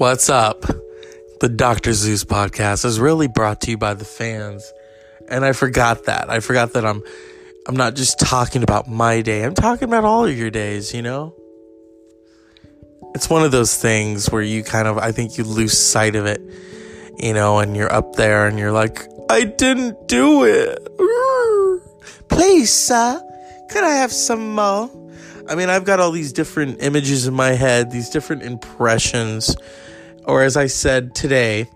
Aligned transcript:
What's 0.00 0.30
up? 0.30 0.62
The 1.40 1.50
Dr. 1.50 1.92
Zeus 1.92 2.24
podcast 2.24 2.86
is 2.86 2.98
really 2.98 3.28
brought 3.28 3.60
to 3.60 3.70
you 3.70 3.76
by 3.76 3.92
the 3.92 4.06
fans. 4.06 4.72
And 5.28 5.44
I 5.44 5.52
forgot 5.52 6.04
that. 6.04 6.30
I 6.30 6.40
forgot 6.40 6.72
that 6.72 6.86
I'm 6.86 7.02
I'm 7.68 7.76
not 7.76 7.96
just 7.96 8.18
talking 8.18 8.62
about 8.62 8.88
my 8.88 9.20
day. 9.20 9.44
I'm 9.44 9.54
talking 9.54 9.86
about 9.86 10.06
all 10.06 10.24
of 10.24 10.34
your 10.34 10.48
days, 10.48 10.94
you 10.94 11.02
know? 11.02 11.34
It's 13.14 13.28
one 13.28 13.44
of 13.44 13.52
those 13.52 13.76
things 13.76 14.30
where 14.30 14.40
you 14.40 14.64
kind 14.64 14.88
of 14.88 14.96
I 14.96 15.12
think 15.12 15.36
you 15.36 15.44
lose 15.44 15.76
sight 15.76 16.16
of 16.16 16.24
it, 16.24 16.40
you 17.18 17.34
know, 17.34 17.58
and 17.58 17.76
you're 17.76 17.92
up 17.92 18.14
there 18.14 18.46
and 18.46 18.58
you're 18.58 18.72
like, 18.72 19.06
I 19.28 19.44
didn't 19.44 20.08
do 20.08 20.44
it. 20.44 20.78
Please, 22.30 22.72
sir, 22.72 23.20
could 23.68 23.84
I 23.84 23.96
have 23.96 24.12
some 24.12 24.54
more? 24.54 24.90
I 25.46 25.56
mean, 25.56 25.68
I've 25.68 25.84
got 25.84 26.00
all 26.00 26.10
these 26.10 26.32
different 26.32 26.82
images 26.82 27.26
in 27.26 27.34
my 27.34 27.50
head, 27.50 27.90
these 27.90 28.08
different 28.08 28.44
impressions. 28.44 29.54
Or 30.30 30.44
as 30.44 30.56
I 30.56 30.68
said 30.68 31.12
today, 31.16 31.68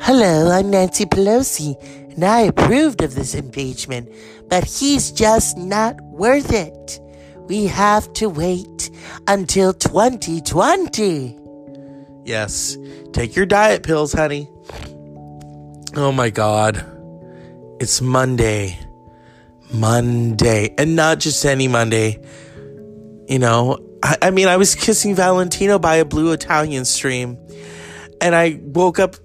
Hello, 0.00 0.50
I'm 0.50 0.70
Nancy 0.70 1.04
Pelosi, 1.04 1.76
and 2.14 2.24
I 2.24 2.40
approved 2.40 3.02
of 3.02 3.14
this 3.14 3.34
impeachment, 3.34 4.08
but 4.48 4.64
he's 4.64 5.12
just 5.12 5.58
not 5.58 6.00
worth 6.00 6.54
it. 6.54 6.98
We 7.48 7.66
have 7.66 8.10
to 8.14 8.30
wait 8.30 8.90
until 9.28 9.74
2020. 9.74 11.38
yes, 12.24 12.78
take 13.12 13.36
your 13.36 13.44
diet 13.44 13.82
pills, 13.82 14.14
honey. 14.14 14.48
Oh 15.94 16.12
my 16.12 16.30
God. 16.30 16.82
It's 17.78 18.00
Monday. 18.00 18.78
Monday. 19.70 20.74
And 20.78 20.96
not 20.96 21.20
just 21.20 21.44
any 21.44 21.68
Monday. 21.68 22.18
You 23.28 23.38
know, 23.38 23.78
I, 24.02 24.16
I 24.22 24.30
mean, 24.30 24.48
I 24.48 24.56
was 24.56 24.74
kissing 24.74 25.14
Valentino 25.14 25.78
by 25.78 25.96
a 25.96 26.04
blue 26.06 26.32
Italian 26.32 26.84
stream, 26.84 27.36
and 28.22 28.34
I 28.34 28.60
woke 28.62 28.98
up 28.98 29.16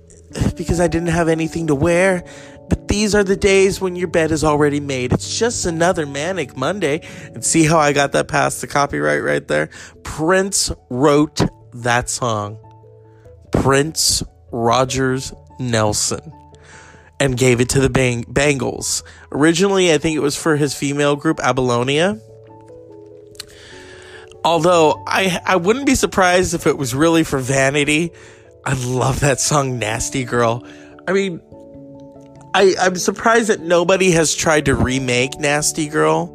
because 0.56 0.80
I 0.80 0.88
didn't 0.88 1.10
have 1.10 1.30
anything 1.30 1.68
to 1.68 1.76
wear. 1.76 2.24
But 2.70 2.90
these 2.90 3.16
are 3.16 3.24
the 3.24 3.38
days 3.38 3.80
when 3.80 3.96
your 3.96 4.10
bed 4.10 4.32
is 4.32 4.44
already 4.44 4.82
made. 4.82 5.14
It's 5.14 5.40
just 5.40 5.66
another 5.66 6.06
manic 6.06 6.58
Monday. 6.58 7.08
And 7.34 7.46
see 7.46 7.64
how 7.64 7.78
I 7.78 7.94
got 7.94 8.12
that 8.12 8.28
past 8.28 8.60
the 8.60 8.68
copyright 8.68 9.24
right 9.24 9.48
there? 9.48 9.70
Prince 10.04 10.72
wrote 10.90 11.42
that 11.74 12.10
song. 12.10 12.58
Prince 13.52 14.22
Rogers 14.52 15.32
Nelson 15.60 16.34
and 17.20 17.38
gave 17.38 17.62
it 17.62 17.70
to 17.70 17.80
the 17.80 17.90
Bang- 17.90 18.26
Bangles. 18.28 19.04
Originally, 19.32 19.94
I 19.94 19.98
think 19.98 20.16
it 20.16 20.22
was 20.22 20.36
for 20.36 20.58
his 20.58 20.76
female 20.76 21.16
group, 21.16 21.40
Apollonia. 21.40 22.20
Although 24.44 25.04
I 25.08 25.40
I 25.46 25.56
wouldn't 25.56 25.86
be 25.86 25.96
surprised 25.96 26.54
if 26.54 26.68
it 26.68 26.78
was 26.78 26.94
really 26.94 27.24
for 27.24 27.40
vanity. 27.40 28.14
I 28.68 28.74
love 28.74 29.22
that 29.22 29.40
song 29.40 29.80
Nasty 29.80 30.26
Girl. 30.26 30.66
I 31.08 31.14
mean 31.14 31.42
I 32.54 32.76
I'm 32.82 32.98
surprised 32.98 33.48
that 33.48 33.62
nobody 33.62 34.12
has 34.12 34.36
tried 34.36 34.66
to 34.66 34.76
remake 34.76 35.40
Nasty 35.40 35.88
Girl 35.88 36.34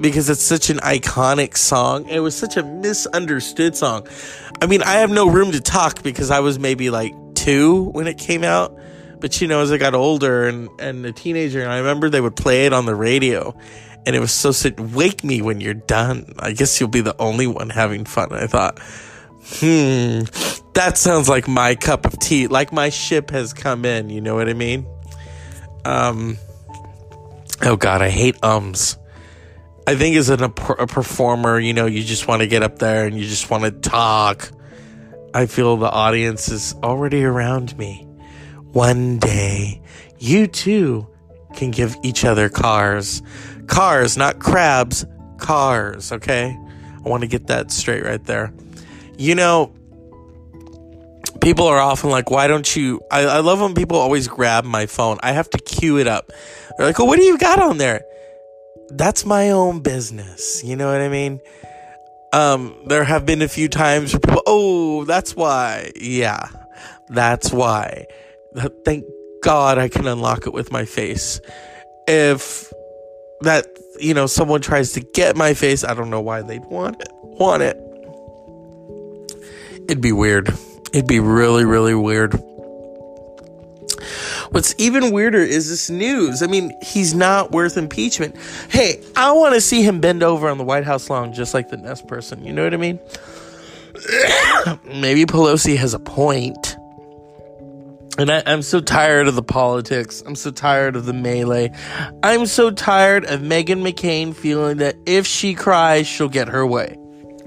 because 0.00 0.30
it's 0.30 0.42
such 0.42 0.70
an 0.70 0.78
iconic 0.78 1.58
song. 1.58 2.08
It 2.08 2.20
was 2.20 2.34
such 2.34 2.56
a 2.56 2.62
misunderstood 2.62 3.76
song. 3.76 4.06
I 4.62 4.66
mean, 4.66 4.82
I 4.82 4.94
have 4.96 5.10
no 5.10 5.28
room 5.28 5.52
to 5.52 5.60
talk 5.60 6.02
because 6.02 6.30
I 6.30 6.40
was 6.40 6.58
maybe 6.58 6.88
like 6.88 7.14
2 7.34 7.90
when 7.90 8.06
it 8.06 8.16
came 8.16 8.42
out. 8.42 8.78
But 9.20 9.40
you 9.42 9.48
know, 9.48 9.60
as 9.60 9.72
I 9.72 9.76
got 9.76 9.94
older 9.94 10.48
and 10.48 10.70
and 10.78 11.04
a 11.04 11.12
teenager, 11.12 11.60
and 11.60 11.70
I 11.70 11.78
remember 11.78 12.08
they 12.08 12.22
would 12.22 12.36
play 12.36 12.64
it 12.64 12.72
on 12.72 12.86
the 12.86 12.94
radio 12.94 13.54
and 14.06 14.16
it 14.16 14.20
was 14.20 14.32
so 14.32 14.50
sick. 14.50 14.76
Wake 14.78 15.24
me 15.24 15.42
when 15.42 15.60
you're 15.60 15.74
done. 15.74 16.32
I 16.38 16.52
guess 16.52 16.80
you'll 16.80 16.88
be 16.88 17.02
the 17.02 17.16
only 17.18 17.46
one 17.46 17.68
having 17.68 18.06
fun. 18.06 18.32
I 18.32 18.46
thought, 18.46 18.78
hmm, 19.58 20.20
that 20.76 20.98
sounds 20.98 21.28
like 21.28 21.48
my 21.48 21.74
cup 21.74 22.04
of 22.04 22.18
tea. 22.18 22.46
Like 22.46 22.72
my 22.72 22.90
ship 22.90 23.30
has 23.30 23.52
come 23.52 23.84
in. 23.84 24.10
You 24.10 24.20
know 24.20 24.34
what 24.34 24.48
I 24.48 24.52
mean? 24.52 24.86
Um. 25.84 26.38
Oh 27.62 27.76
God, 27.76 28.02
I 28.02 28.10
hate 28.10 28.42
ums. 28.44 28.98
I 29.86 29.94
think 29.94 30.16
as 30.16 30.28
an, 30.28 30.42
a, 30.42 30.46
a 30.46 30.86
performer, 30.86 31.58
you 31.58 31.72
know, 31.72 31.86
you 31.86 32.02
just 32.02 32.28
want 32.28 32.42
to 32.42 32.48
get 32.48 32.62
up 32.62 32.78
there 32.78 33.06
and 33.06 33.16
you 33.18 33.26
just 33.26 33.50
want 33.50 33.64
to 33.64 33.70
talk. 33.70 34.50
I 35.32 35.46
feel 35.46 35.76
the 35.76 35.90
audience 35.90 36.48
is 36.48 36.74
already 36.82 37.24
around 37.24 37.76
me. 37.78 38.02
One 38.72 39.18
day, 39.18 39.80
you 40.18 40.46
too 40.46 41.06
can 41.54 41.70
give 41.70 41.96
each 42.02 42.24
other 42.24 42.48
cars. 42.48 43.22
Cars, 43.66 44.16
not 44.16 44.40
crabs, 44.40 45.06
cars, 45.38 46.12
okay? 46.12 46.56
I 47.04 47.08
want 47.08 47.22
to 47.22 47.28
get 47.28 47.46
that 47.46 47.70
straight 47.70 48.04
right 48.04 48.22
there. 48.24 48.52
You 49.16 49.34
know, 49.34 49.72
people 51.46 51.68
are 51.68 51.78
often 51.78 52.10
like, 52.10 52.28
why 52.28 52.48
don't 52.48 52.74
you? 52.74 53.00
I, 53.08 53.20
I 53.20 53.38
love 53.38 53.60
when 53.60 53.72
people 53.72 53.96
always 53.96 54.26
grab 54.26 54.64
my 54.64 54.86
phone. 54.86 55.18
I 55.22 55.30
have 55.30 55.48
to 55.50 55.58
cue 55.58 55.96
it 55.96 56.08
up. 56.08 56.32
They're 56.76 56.88
like, 56.88 56.98
oh, 56.98 57.04
what 57.04 57.20
do 57.20 57.22
you 57.22 57.38
got 57.38 57.60
on 57.60 57.78
there? 57.78 58.02
That's 58.88 59.24
my 59.24 59.50
own 59.50 59.78
business. 59.78 60.64
You 60.64 60.74
know 60.74 60.90
what 60.90 61.00
I 61.00 61.08
mean? 61.08 61.38
Um, 62.32 62.74
there 62.86 63.04
have 63.04 63.24
been 63.26 63.42
a 63.42 63.48
few 63.48 63.68
times 63.68 64.12
where 64.12 64.18
people, 64.18 64.42
oh, 64.44 65.04
that's 65.04 65.36
why. 65.36 65.92
Yeah, 65.94 66.48
that's 67.10 67.52
why. 67.52 68.06
Thank 68.84 69.04
God 69.40 69.78
I 69.78 69.88
can 69.88 70.08
unlock 70.08 70.48
it 70.48 70.52
with 70.52 70.72
my 70.72 70.84
face. 70.84 71.40
If 72.08 72.72
that, 73.42 73.68
you 74.00 74.14
know, 74.14 74.26
someone 74.26 74.62
tries 74.62 74.94
to 74.94 75.00
get 75.00 75.36
my 75.36 75.54
face, 75.54 75.84
I 75.84 75.94
don't 75.94 76.10
know 76.10 76.20
why 76.20 76.42
they'd 76.42 76.64
want 76.64 77.00
it. 77.00 77.08
Want 77.22 77.62
it. 77.62 77.76
It'd 79.88 80.02
be 80.02 80.10
weird. 80.10 80.52
It'd 80.96 81.06
be 81.06 81.20
really, 81.20 81.66
really 81.66 81.94
weird. 81.94 82.32
What's 84.48 84.74
even 84.78 85.12
weirder 85.12 85.40
is 85.40 85.68
this 85.68 85.90
news. 85.90 86.42
I 86.42 86.46
mean, 86.46 86.72
he's 86.80 87.12
not 87.12 87.52
worth 87.52 87.76
impeachment. 87.76 88.34
Hey, 88.70 89.02
I 89.14 89.30
want 89.32 89.52
to 89.52 89.60
see 89.60 89.82
him 89.82 90.00
bend 90.00 90.22
over 90.22 90.48
on 90.48 90.56
the 90.56 90.64
White 90.64 90.84
House 90.84 91.10
lawn 91.10 91.34
just 91.34 91.52
like 91.52 91.68
the 91.68 91.76
Nest 91.76 92.08
person. 92.08 92.42
You 92.46 92.54
know 92.54 92.64
what 92.64 92.72
I 92.72 92.78
mean? 92.78 92.98
Maybe 94.86 95.26
Pelosi 95.26 95.76
has 95.76 95.92
a 95.92 95.98
point. 95.98 96.78
And 98.16 98.30
I, 98.30 98.38
am 98.46 98.62
so 98.62 98.80
tired 98.80 99.28
of 99.28 99.34
the 99.34 99.42
politics. 99.42 100.22
I'm 100.24 100.34
so 100.34 100.50
tired 100.50 100.96
of 100.96 101.04
the 101.04 101.12
melee. 101.12 101.72
I'm 102.22 102.46
so 102.46 102.70
tired 102.70 103.26
of 103.26 103.40
Meghan 103.40 103.86
McCain 103.86 104.34
feeling 104.34 104.78
that 104.78 104.96
if 105.04 105.26
she 105.26 105.52
cries, 105.52 106.06
she'll 106.06 106.30
get 106.30 106.48
her 106.48 106.66
way. 106.66 106.96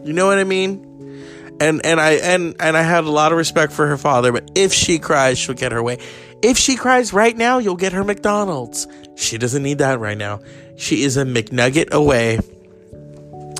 You 0.03 0.13
know 0.13 0.27
what 0.27 0.37
I 0.37 0.43
mean? 0.43 0.85
And 1.59 1.85
and 1.85 1.99
I 1.99 2.11
and 2.13 2.55
and 2.59 2.77
I 2.77 2.81
had 2.81 3.03
a 3.03 3.11
lot 3.11 3.31
of 3.31 3.37
respect 3.37 3.73
for 3.73 3.87
her 3.87 3.97
father, 3.97 4.31
but 4.31 4.51
if 4.55 4.73
she 4.73 4.99
cries, 4.99 5.37
she'll 5.37 5.55
get 5.55 5.71
her 5.71 5.83
way. 5.83 5.99
If 6.41 6.57
she 6.57 6.77
cries 6.77 7.11
right 7.11 7.35
now, 7.35 7.57
you'll 7.57 7.75
get 7.75 7.91
her 7.91 8.03
McDonald's. 8.03 8.87
She 9.15 9.37
doesn't 9.37 9.61
need 9.61 9.79
that 9.79 9.99
right 9.99 10.17
now. 10.17 10.39
She 10.77 11.03
is 11.03 11.17
a 11.17 11.23
McNugget 11.23 11.91
away. 11.91 12.39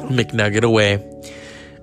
McNugget 0.08 0.64
away. 0.64 1.06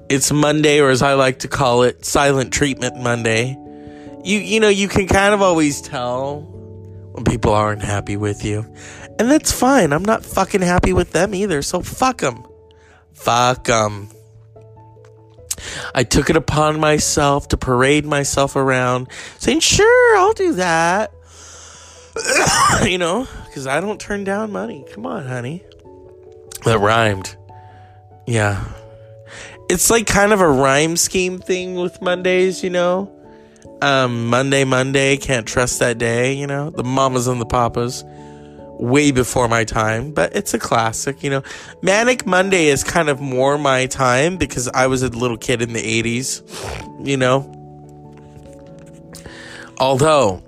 It's 0.08 0.32
Monday, 0.32 0.80
or 0.80 0.88
as 0.88 1.02
I 1.02 1.14
like 1.14 1.40
to 1.40 1.48
call 1.48 1.82
it, 1.82 2.04
Silent 2.06 2.52
Treatment 2.52 2.96
Monday 2.96 3.58
you 4.26 4.40
you 4.40 4.58
know 4.58 4.68
you 4.68 4.88
can 4.88 5.06
kind 5.06 5.32
of 5.32 5.40
always 5.40 5.80
tell 5.80 6.40
when 7.12 7.24
people 7.24 7.52
aren't 7.52 7.82
happy 7.82 8.16
with 8.16 8.44
you 8.44 8.66
and 9.20 9.30
that's 9.30 9.52
fine 9.52 9.92
i'm 9.92 10.04
not 10.04 10.24
fucking 10.24 10.60
happy 10.60 10.92
with 10.92 11.12
them 11.12 11.32
either 11.32 11.62
so 11.62 11.80
fuck 11.80 12.18
them 12.18 12.44
fuck 13.12 13.64
them 13.64 14.08
i 15.94 16.02
took 16.04 16.30
it 16.30 16.36
upon 16.36 16.78
myself 16.80 17.48
to 17.48 17.56
parade 17.56 18.04
myself 18.04 18.56
around 18.56 19.08
saying 19.38 19.60
sure 19.60 20.16
i'll 20.18 20.32
do 20.32 20.52
that. 20.54 21.12
You 22.84 22.98
know 22.98 23.26
because 23.46 23.66
i 23.66 23.80
don't 23.80 24.00
turn 24.00 24.24
down 24.24 24.52
money. 24.52 24.84
Come 24.92 25.06
on 25.06 25.26
honey. 25.26 25.62
That 26.64 26.78
rhymed. 26.78 27.36
Yeah. 28.26 28.64
It's 29.68 29.90
like 29.90 30.06
kind 30.06 30.32
of 30.32 30.40
a 30.40 30.48
rhyme 30.48 30.96
scheme 30.96 31.38
thing 31.38 31.74
with 31.74 32.00
mondays 32.00 32.62
you 32.62 32.70
know? 32.70 33.12
Um, 33.82 34.28
Monday, 34.28 34.64
Monday, 34.64 35.18
can't 35.18 35.46
trust 35.46 35.80
that 35.80 35.98
day, 35.98 36.32
you 36.32 36.46
know, 36.46 36.70
the 36.70 36.82
mamas 36.82 37.26
and 37.26 37.40
the 37.40 37.46
papas, 37.46 38.04
way 38.78 39.10
before 39.10 39.48
my 39.48 39.64
time, 39.64 40.12
but 40.12 40.34
it's 40.34 40.54
a 40.54 40.58
classic, 40.58 41.22
you 41.22 41.30
know. 41.30 41.42
Manic 41.82 42.26
Monday 42.26 42.66
is 42.66 42.84
kind 42.84 43.08
of 43.08 43.20
more 43.20 43.58
my 43.58 43.86
time 43.86 44.36
because 44.36 44.68
I 44.68 44.86
was 44.86 45.02
a 45.02 45.08
little 45.08 45.36
kid 45.36 45.62
in 45.62 45.72
the 45.72 46.02
80s, 46.02 47.06
you 47.06 47.16
know. 47.16 47.52
Although, 49.78 50.42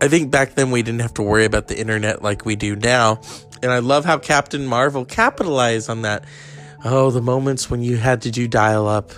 I 0.00 0.08
think 0.08 0.30
back 0.30 0.54
then 0.54 0.70
we 0.70 0.82
didn't 0.82 1.00
have 1.00 1.14
to 1.14 1.22
worry 1.22 1.44
about 1.44 1.68
the 1.68 1.78
internet 1.78 2.22
like 2.22 2.44
we 2.44 2.56
do 2.56 2.76
now. 2.76 3.20
And 3.62 3.72
I 3.72 3.78
love 3.78 4.04
how 4.04 4.18
Captain 4.18 4.66
Marvel 4.66 5.04
capitalized 5.04 5.88
on 5.88 6.02
that. 6.02 6.24
Oh, 6.84 7.10
the 7.10 7.22
moments 7.22 7.70
when 7.70 7.82
you 7.82 7.96
had 7.96 8.22
to 8.22 8.30
do 8.30 8.46
dial 8.46 8.86
up 8.86 9.10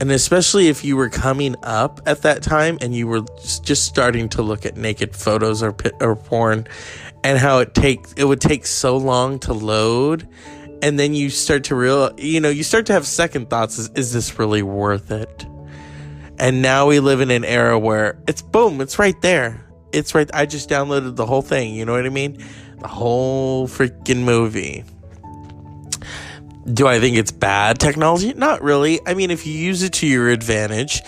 and 0.00 0.10
especially 0.10 0.68
if 0.68 0.84
you 0.84 0.96
were 0.96 1.08
coming 1.08 1.54
up 1.62 2.00
at 2.06 2.22
that 2.22 2.42
time 2.42 2.78
and 2.80 2.94
you 2.94 3.06
were 3.06 3.22
just 3.62 3.84
starting 3.84 4.28
to 4.30 4.42
look 4.42 4.66
at 4.66 4.76
naked 4.76 5.14
photos 5.14 5.62
or 5.62 5.74
or 6.00 6.16
porn 6.16 6.66
and 7.24 7.38
how 7.38 7.58
it 7.58 7.74
takes 7.74 8.12
it 8.12 8.24
would 8.24 8.40
take 8.40 8.66
so 8.66 8.96
long 8.96 9.40
to 9.40 9.52
load 9.52 10.28
and 10.82 10.98
then 10.98 11.14
you 11.14 11.30
start 11.30 11.64
to 11.64 11.74
real 11.74 12.12
you 12.18 12.40
know 12.40 12.50
you 12.50 12.62
start 12.62 12.86
to 12.86 12.92
have 12.92 13.06
second 13.06 13.50
thoughts 13.50 13.78
is, 13.78 13.88
is 13.96 14.12
this 14.12 14.38
really 14.38 14.62
worth 14.62 15.10
it 15.10 15.46
And 16.38 16.62
now 16.62 16.86
we 16.88 17.00
live 17.00 17.20
in 17.20 17.30
an 17.30 17.44
era 17.44 17.78
where 17.78 18.18
it's 18.26 18.42
boom, 18.42 18.80
it's 18.80 18.98
right 18.98 19.20
there. 19.22 19.64
It's 19.92 20.14
right. 20.14 20.28
I 20.34 20.46
just 20.46 20.68
downloaded 20.68 21.16
the 21.16 21.26
whole 21.26 21.42
thing. 21.42 21.74
You 21.74 21.84
know 21.84 21.92
what 21.92 22.06
I 22.06 22.10
mean? 22.10 22.42
The 22.80 22.88
whole 22.88 23.68
freaking 23.68 24.24
movie. 24.24 24.84
Do 26.72 26.88
I 26.88 26.98
think 26.98 27.16
it's 27.16 27.30
bad 27.30 27.78
technology? 27.78 28.34
Not 28.34 28.62
really. 28.62 28.98
I 29.06 29.14
mean, 29.14 29.30
if 29.30 29.46
you 29.46 29.52
use 29.52 29.82
it 29.82 29.92
to 29.94 30.06
your 30.06 30.28
advantage, 30.28 31.02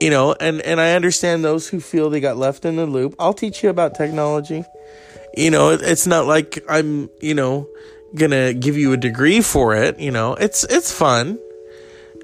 you 0.00 0.10
know, 0.10 0.34
and, 0.40 0.60
and 0.62 0.80
I 0.80 0.94
understand 0.94 1.44
those 1.44 1.68
who 1.68 1.78
feel 1.78 2.10
they 2.10 2.20
got 2.20 2.36
left 2.36 2.64
in 2.64 2.76
the 2.76 2.86
loop. 2.86 3.14
I'll 3.18 3.34
teach 3.34 3.62
you 3.62 3.70
about 3.70 3.94
technology. 3.94 4.64
You 5.36 5.50
know, 5.50 5.70
it's 5.70 6.06
not 6.06 6.26
like 6.26 6.64
I'm, 6.68 7.10
you 7.20 7.34
know, 7.34 7.68
gonna 8.14 8.54
give 8.54 8.76
you 8.76 8.92
a 8.92 8.96
degree 8.96 9.40
for 9.40 9.74
it. 9.74 9.98
You 9.98 10.10
know, 10.10 10.34
it's 10.34 10.64
it's 10.64 10.92
fun, 10.92 11.38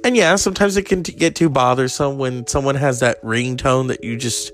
and 0.05 0.17
yeah, 0.17 0.37
sometimes 0.37 0.77
it 0.77 0.85
can 0.85 1.03
t- 1.03 1.13
get 1.13 1.35
too 1.35 1.49
bothersome 1.49 2.19
when 2.19 2.47
someone 2.47 2.77
has 2.77 3.01
that 3.01 3.21
ringtone 3.23 3.89
that 3.89 4.05
you 4.05 4.17
just 4.17 4.53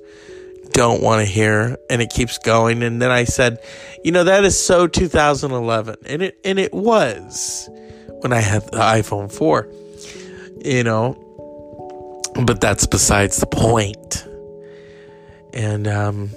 don't 0.72 1.02
want 1.02 1.20
to 1.20 1.24
hear, 1.24 1.76
and 1.90 2.00
it 2.00 2.10
keeps 2.10 2.38
going. 2.38 2.82
And 2.82 3.00
then 3.00 3.10
I 3.10 3.24
said, 3.24 3.58
you 4.04 4.12
know, 4.12 4.24
that 4.24 4.44
is 4.44 4.58
so 4.58 4.86
2011, 4.86 5.96
and 6.06 6.22
it 6.22 6.38
and 6.44 6.58
it 6.58 6.72
was 6.72 7.68
when 8.20 8.32
I 8.32 8.40
had 8.40 8.62
the 8.62 8.78
iPhone 8.78 9.30
4. 9.30 9.68
You 10.64 10.82
know, 10.82 11.14
but 12.44 12.60
that's 12.60 12.86
besides 12.86 13.36
the 13.38 13.46
point. 13.46 14.26
And 15.52 15.86
um 15.86 16.30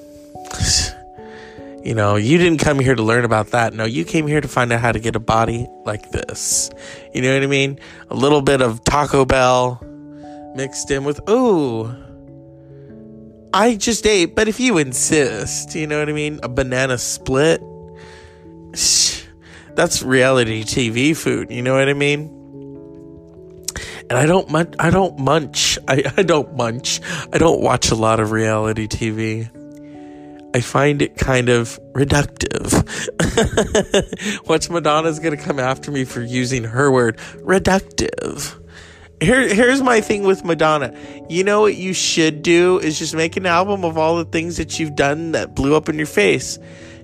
you 1.90 1.96
know, 1.96 2.18
you 2.18 2.38
didn't 2.38 2.60
come 2.60 2.78
here 2.78 2.94
to 2.94 3.02
learn 3.02 3.26
about 3.26 3.48
that. 3.48 3.74
No, 3.74 3.84
you 3.84 4.06
came 4.06 4.28
here 4.28 4.40
to 4.40 4.48
find 4.48 4.72
out 4.72 4.80
how 4.80 4.92
to 4.92 5.00
get 5.00 5.16
a 5.16 5.20
body 5.20 5.66
like 5.86 6.12
this. 6.12 6.70
You 7.16 7.24
know 7.24 7.34
what 7.34 7.42
I 7.42 7.48
mean? 7.48 7.80
A 8.12 8.14
little 8.14 8.44
bit 8.44 8.62
of 8.62 8.84
Taco 8.84 9.26
Bell 9.26 9.82
mixed 10.56 10.92
in 10.92 11.04
with, 11.04 11.20
ooh, 11.28 11.92
I 13.56 13.76
just 13.76 14.06
ate, 14.06 14.36
but 14.36 14.48
if 14.48 14.60
you 14.60 14.78
insist, 14.78 15.74
you 15.74 15.88
know 15.88 15.98
what 15.98 16.10
I 16.10 16.12
mean? 16.12 16.40
A 16.44 16.48
banana 16.48 17.00
split. 17.00 17.60
That's 19.74 20.04
reality 20.04 20.62
TV 20.62 21.18
food, 21.18 21.50
you 21.50 21.64
know 21.64 21.74
what 21.74 21.90
I 21.90 21.94
mean? 21.94 22.36
And 24.12 24.12
I 24.12 24.28
don't 24.28 24.48
munch, 24.52 24.76
I 24.78 24.92
don't 24.92 25.18
munch. 25.18 25.80
I, 25.88 26.04
I 26.18 26.22
don't 26.22 26.56
munch. 26.56 27.02
I 27.34 27.40
don't 27.40 27.62
watch 27.62 27.90
a 27.90 27.96
lot 27.96 28.20
of 28.20 28.30
reality 28.30 28.88
TV. 28.88 29.50
I 30.54 30.62
find 30.62 31.02
it 31.02 31.16
kind 31.16 31.50
of 31.50 31.80
reductive. 31.94 32.74
Watch 34.48 34.70
Madonna's 34.70 35.20
gonna 35.20 35.38
come 35.38 35.60
after 35.60 35.92
me 35.92 36.06
for 36.06 36.22
using 36.22 36.64
her 36.64 36.92
word 36.92 37.18
reductive. 37.38 38.56
Here, 39.22 39.54
here's 39.54 39.82
my 39.82 40.02
thing 40.02 40.24
with 40.24 40.46
Madonna. 40.46 40.96
You 41.30 41.44
know 41.44 41.62
what 41.62 41.76
you 41.76 41.94
should 41.94 42.42
do 42.42 42.80
is 42.80 42.98
just 42.98 43.14
make 43.14 43.36
an 43.36 43.46
album 43.46 43.84
of 43.84 43.98
all 43.98 44.18
the 44.18 44.26
things 44.26 44.58
that 44.58 44.80
you've 44.80 44.96
done 44.96 45.34
that 45.34 45.56
blew 45.56 45.76
up 45.76 45.90
in 45.90 45.98
your 45.98 46.08
face. 46.08 46.58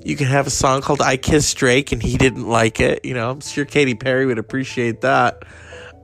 You 0.04 0.16
can 0.16 0.28
have 0.28 0.48
a 0.48 0.52
song 0.52 0.82
called 0.82 1.02
"I 1.02 1.18
Kissed 1.18 1.58
Drake" 1.58 1.92
and 1.92 2.02
he 2.02 2.18
didn't 2.18 2.48
like 2.48 2.80
it. 2.80 3.04
You 3.04 3.14
know, 3.14 3.32
I'm 3.32 3.42
sure 3.42 3.66
Katy 3.66 3.96
Perry 3.96 4.26
would 4.26 4.40
appreciate 4.40 5.02
that. 5.02 5.44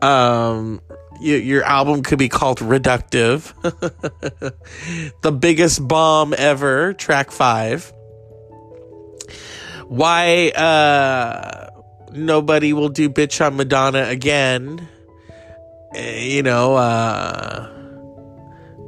Um, 0.02 0.82
you, 1.22 1.38
your 1.38 1.64
album 1.64 2.04
could 2.04 2.20
be 2.20 2.30
called 2.30 2.60
Reductive. 2.60 3.54
the 5.22 5.32
biggest 5.32 5.88
bomb 5.88 6.34
ever, 6.38 6.94
track 6.94 7.32
five. 7.32 7.94
Why 9.88 10.50
uh, 10.50 11.70
nobody 12.12 12.74
will 12.74 12.90
do 12.90 13.10
bitch 13.10 13.46
on 13.46 13.58
Madonna 13.58 14.06
again. 14.06 14.88
Uh, 15.96 16.00
you 16.00 16.44
know, 16.44 16.76
uh, 16.76 17.70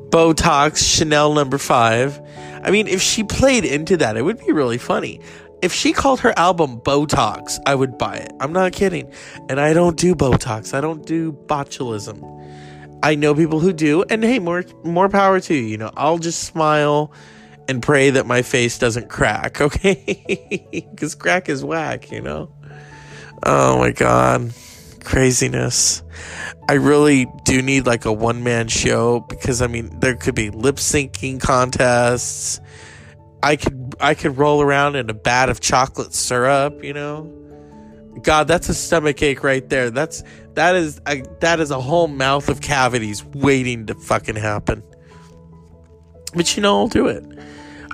Botox, 0.09 0.97
Chanel 0.97 1.33
number 1.33 1.57
five. 1.57 2.19
I 2.63 2.71
mean, 2.71 2.87
if 2.87 3.01
she 3.01 3.23
played 3.23 3.65
into 3.65 3.97
that, 3.97 4.15
it 4.15 4.21
would 4.21 4.39
be 4.39 4.53
really 4.53 4.77
funny 4.77 5.19
if 5.63 5.73
she 5.73 5.93
called 5.93 6.19
her 6.19 6.37
album 6.37 6.81
Botox, 6.81 7.57
I 7.65 7.73
would 7.73 7.97
buy 7.97 8.17
it. 8.17 8.33
I'm 8.41 8.51
not 8.51 8.73
kidding. 8.73 9.11
And 9.47 9.61
I 9.61 9.71
don't 9.71 9.97
do 9.97 10.13
Botox. 10.13 10.73
I 10.73 10.81
don't 10.81 11.05
do 11.05 11.31
botulism. 11.31 12.21
I 13.01 13.15
know 13.15 13.33
people 13.33 13.59
who 13.59 13.73
do, 13.73 14.03
and 14.09 14.23
hey, 14.23 14.39
more 14.39 14.63
more 14.83 15.09
power 15.09 15.39
to 15.39 15.53
you. 15.53 15.63
You 15.63 15.77
know, 15.77 15.91
I'll 15.95 16.19
just 16.19 16.43
smile 16.43 17.11
and 17.67 17.81
pray 17.81 18.09
that 18.09 18.25
my 18.25 18.41
face 18.41 18.77
doesn't 18.77 19.09
crack, 19.09 19.61
okay? 19.67 20.77
Because 20.91 21.15
crack 21.15 21.49
is 21.49 21.63
whack, 21.63 22.11
you 22.11 22.21
know. 22.21 22.49
Oh 23.45 23.77
my 23.77 23.91
god, 23.91 24.53
craziness! 25.03 26.01
I 26.69 26.73
really 26.73 27.27
do 27.43 27.61
need 27.61 27.85
like 27.85 28.05
a 28.05 28.13
one 28.13 28.43
man 28.43 28.69
show 28.69 29.19
because 29.21 29.61
I 29.61 29.67
mean, 29.67 29.99
there 29.99 30.15
could 30.15 30.35
be 30.35 30.49
lip 30.49 30.75
syncing 30.75 31.41
contests. 31.41 32.61
I 33.43 33.57
could 33.57 33.82
I 33.99 34.13
could 34.13 34.37
roll 34.37 34.61
around 34.61 34.95
in 34.95 35.09
a 35.09 35.13
bat 35.13 35.49
of 35.49 35.59
chocolate 35.59 36.13
syrup, 36.13 36.83
you 36.83 36.93
know. 36.93 37.31
God, 38.21 38.47
that's 38.47 38.69
a 38.69 38.73
stomach 38.73 39.21
ache 39.23 39.43
right 39.43 39.67
there. 39.69 39.89
That's 39.89 40.23
that 40.53 40.75
is 40.75 41.01
a, 41.07 41.23
that 41.39 41.59
is 41.59 41.71
a 41.71 41.81
whole 41.81 42.07
mouth 42.07 42.47
of 42.47 42.61
cavities 42.61 43.25
waiting 43.25 43.87
to 43.87 43.95
fucking 43.95 44.35
happen. 44.35 44.83
But 46.35 46.55
you 46.55 46.61
know, 46.61 46.77
I'll 46.77 46.87
do 46.87 47.07
it. 47.07 47.23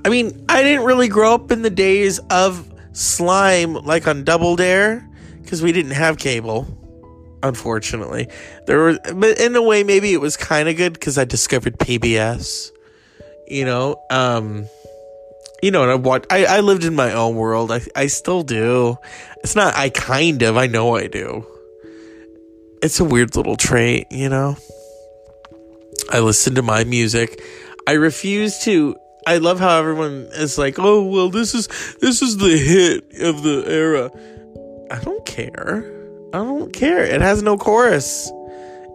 I 0.05 0.09
mean, 0.09 0.45
I 0.49 0.63
didn't 0.63 0.85
really 0.85 1.07
grow 1.07 1.33
up 1.33 1.51
in 1.51 1.61
the 1.61 1.69
days 1.69 2.19
of 2.29 2.71
slime 2.93 3.73
like 3.73 4.07
on 4.07 4.23
Double 4.23 4.55
Dare 4.55 5.07
because 5.41 5.61
we 5.61 5.71
didn't 5.71 5.91
have 5.91 6.17
cable. 6.17 6.67
Unfortunately, 7.41 8.27
there 8.65 8.77
were, 8.77 8.99
but 9.15 9.39
in 9.39 9.55
a 9.55 9.61
way, 9.61 9.83
maybe 9.83 10.11
it 10.11 10.19
was 10.19 10.35
kind 10.35 10.67
of 10.67 10.75
good 10.75 10.93
because 10.93 11.17
I 11.17 11.23
discovered 11.23 11.77
PBS. 11.79 12.71
You 13.47 13.65
know, 13.65 14.01
um, 14.09 14.67
you 15.61 15.71
know, 15.71 15.83
and 15.83 15.91
I 15.91 15.95
watched, 15.95 16.27
I, 16.31 16.45
I 16.45 16.59
lived 16.61 16.83
in 16.83 16.95
my 16.95 17.13
own 17.13 17.35
world. 17.35 17.71
I, 17.71 17.81
I 17.95 18.07
still 18.07 18.43
do. 18.43 18.97
It's 19.43 19.55
not, 19.55 19.75
I 19.75 19.89
kind 19.89 20.41
of, 20.41 20.57
I 20.57 20.67
know 20.67 20.95
I 20.95 21.07
do. 21.07 21.45
It's 22.81 22.99
a 22.99 23.03
weird 23.03 23.35
little 23.35 23.57
trait, 23.57 24.07
you 24.11 24.29
know? 24.29 24.57
I 26.11 26.19
listen 26.19 26.55
to 26.55 26.61
my 26.61 26.83
music. 26.85 27.43
I 27.87 27.93
refuse 27.93 28.59
to, 28.59 28.95
I 29.27 29.37
love 29.37 29.59
how 29.59 29.77
everyone 29.77 30.29
is 30.31 30.57
like, 30.57 30.79
oh, 30.79 31.03
well, 31.03 31.29
this 31.29 31.53
is, 31.53 31.67
this 31.99 32.21
is 32.21 32.37
the 32.37 32.57
hit 32.57 33.21
of 33.21 33.43
the 33.43 33.65
era. 33.67 34.09
I 34.91 34.99
don't 35.03 35.25
care. 35.25 35.85
I 36.33 36.37
don't 36.37 36.71
care. 36.71 37.03
It 37.03 37.21
has 37.21 37.43
no 37.43 37.57
chorus. 37.57 38.31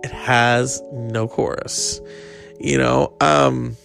It 0.03 0.11
has 0.11 0.83
no 0.93 1.29
chorus. 1.29 2.00
You 2.59 2.79
know, 2.79 3.15
um, 3.21 3.77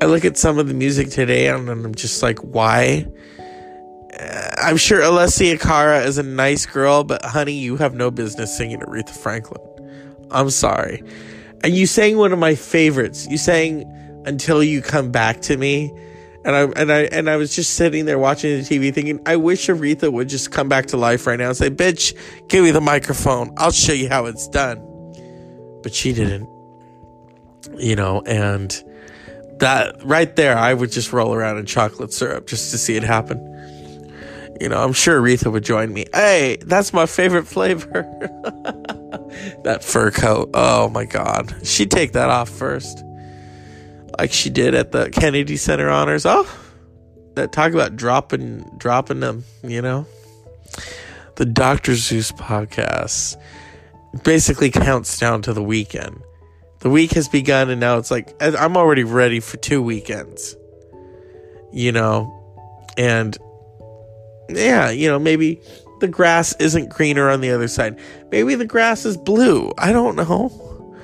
I 0.00 0.04
look 0.04 0.24
at 0.24 0.36
some 0.36 0.58
of 0.58 0.68
the 0.68 0.74
music 0.74 1.10
today 1.10 1.48
and 1.48 1.68
I'm 1.68 1.94
just 1.94 2.22
like, 2.22 2.38
why? 2.40 3.06
Uh, 4.18 4.50
I'm 4.58 4.76
sure 4.76 5.00
Alessia 5.00 5.58
Cara 5.58 6.00
is 6.04 6.18
a 6.18 6.22
nice 6.22 6.66
girl, 6.66 7.02
but 7.02 7.24
honey, 7.24 7.52
you 7.52 7.76
have 7.76 7.94
no 7.94 8.10
business 8.10 8.56
singing 8.56 8.80
Aretha 8.80 9.16
Franklin. 9.16 9.62
I'm 10.30 10.50
sorry. 10.50 11.02
And 11.64 11.74
you 11.74 11.86
sang 11.86 12.18
one 12.18 12.32
of 12.32 12.38
my 12.38 12.54
favorites. 12.54 13.26
You 13.26 13.38
sang 13.38 13.84
Until 14.26 14.62
You 14.62 14.82
Come 14.82 15.10
Back 15.10 15.40
to 15.42 15.56
Me. 15.56 15.92
And 16.44 16.54
I 16.54 16.62
and 16.80 16.92
I 16.92 17.00
and 17.06 17.28
I 17.28 17.36
was 17.36 17.56
just 17.56 17.74
sitting 17.74 18.04
there 18.04 18.20
watching 18.20 18.58
the 18.58 18.62
TV 18.62 18.94
thinking, 18.94 19.20
I 19.26 19.34
wish 19.34 19.66
Aretha 19.66 20.12
would 20.12 20.28
just 20.28 20.52
come 20.52 20.68
back 20.68 20.86
to 20.86 20.96
life 20.96 21.26
right 21.26 21.38
now 21.38 21.48
and 21.48 21.56
say, 21.56 21.70
Bitch, 21.70 22.14
give 22.48 22.62
me 22.62 22.70
the 22.70 22.80
microphone. 22.80 23.52
I'll 23.56 23.72
show 23.72 23.92
you 23.92 24.08
how 24.08 24.26
it's 24.26 24.46
done. 24.46 24.78
But 25.82 25.92
she 25.92 26.12
didn't. 26.12 26.48
You 27.78 27.96
know, 27.96 28.22
and 28.26 28.80
that 29.58 30.02
right 30.04 30.34
there, 30.36 30.56
I 30.56 30.74
would 30.74 30.92
just 30.92 31.12
roll 31.12 31.34
around 31.34 31.58
in 31.58 31.66
chocolate 31.66 32.12
syrup 32.12 32.46
just 32.46 32.70
to 32.72 32.78
see 32.78 32.96
it 32.96 33.02
happen. 33.02 33.54
You 34.60 34.68
know, 34.68 34.82
I'm 34.82 34.92
sure 34.92 35.20
Aretha 35.20 35.52
would 35.52 35.64
join 35.64 35.92
me. 35.92 36.06
Hey, 36.14 36.58
that's 36.62 36.92
my 36.92 37.06
favorite 37.06 37.46
flavor. 37.46 38.02
that 39.64 39.80
fur 39.82 40.10
coat. 40.10 40.50
Oh 40.54 40.88
my 40.88 41.04
God. 41.04 41.54
She'd 41.62 41.90
take 41.90 42.12
that 42.12 42.30
off 42.30 42.48
first. 42.48 43.04
Like 44.18 44.32
she 44.32 44.48
did 44.48 44.74
at 44.74 44.92
the 44.92 45.10
Kennedy 45.10 45.56
Center 45.56 45.90
honors. 45.90 46.24
Oh, 46.24 46.48
that 47.34 47.52
talk 47.52 47.72
about 47.72 47.96
dropping, 47.96 48.62
dropping 48.78 49.20
them, 49.20 49.44
you 49.62 49.82
know? 49.82 50.06
The 51.36 51.44
Dr. 51.44 51.94
Zeus 51.94 52.32
podcast 52.32 53.36
basically 54.24 54.70
counts 54.70 55.18
down 55.18 55.42
to 55.42 55.52
the 55.52 55.62
weekend. 55.62 56.22
The 56.86 56.90
week 56.90 57.14
has 57.14 57.26
begun, 57.26 57.68
and 57.68 57.80
now 57.80 57.98
it's 57.98 58.12
like 58.12 58.40
I'm 58.40 58.76
already 58.76 59.02
ready 59.02 59.40
for 59.40 59.56
two 59.56 59.82
weekends. 59.82 60.54
You 61.72 61.90
know, 61.90 62.32
and 62.96 63.36
yeah, 64.48 64.90
you 64.90 65.08
know, 65.08 65.18
maybe 65.18 65.60
the 65.98 66.06
grass 66.06 66.54
isn't 66.60 66.90
greener 66.90 67.28
on 67.28 67.40
the 67.40 67.50
other 67.50 67.66
side. 67.66 67.98
Maybe 68.30 68.54
the 68.54 68.66
grass 68.66 69.04
is 69.04 69.16
blue. 69.16 69.72
I 69.76 69.90
don't 69.90 70.14
know. 70.14 70.94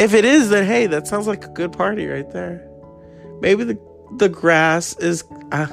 If 0.00 0.14
it 0.14 0.24
is, 0.24 0.48
then 0.48 0.64
hey, 0.64 0.86
that 0.86 1.06
sounds 1.06 1.26
like 1.26 1.44
a 1.44 1.50
good 1.50 1.72
party 1.72 2.06
right 2.06 2.30
there. 2.30 2.66
Maybe 3.42 3.64
the 3.64 3.78
the 4.16 4.30
grass 4.30 4.96
is 5.00 5.22
uh, 5.52 5.66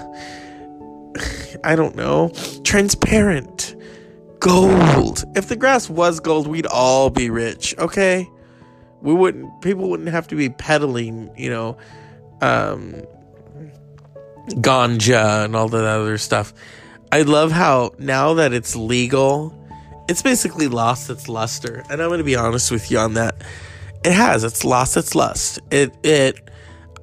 I 1.63 1.77
don't 1.77 1.95
know, 1.95 2.33
transparent. 2.65 3.77
Gold. 4.39 5.23
If 5.37 5.47
the 5.47 5.55
grass 5.55 5.89
was 5.89 6.19
gold, 6.19 6.47
we'd 6.47 6.65
all 6.65 7.09
be 7.09 7.29
rich, 7.29 7.73
okay? 7.77 8.27
We 9.01 9.13
wouldn't 9.13 9.61
people 9.61 9.89
wouldn't 9.89 10.09
have 10.09 10.27
to 10.29 10.35
be 10.35 10.49
peddling, 10.49 11.31
you 11.37 11.49
know, 11.49 11.77
um 12.41 13.01
ganja 14.49 15.45
and 15.45 15.55
all 15.55 15.69
that 15.69 15.83
other 15.83 16.17
stuff. 16.17 16.53
I 17.11 17.21
love 17.21 17.51
how 17.51 17.93
now 17.99 18.35
that 18.35 18.53
it's 18.53 18.75
legal, 18.75 19.53
it's 20.09 20.21
basically 20.21 20.67
lost 20.67 21.09
its 21.09 21.29
luster. 21.29 21.83
And 21.89 22.01
I'm 22.01 22.09
going 22.09 22.19
to 22.19 22.23
be 22.23 22.35
honest 22.35 22.71
with 22.71 22.91
you 22.91 22.97
on 22.99 23.13
that. 23.13 23.43
It 24.03 24.13
has. 24.13 24.43
It's 24.43 24.63
lost 24.63 24.97
its 24.97 25.15
lust. 25.15 25.59
It 25.71 25.95
it 26.03 26.49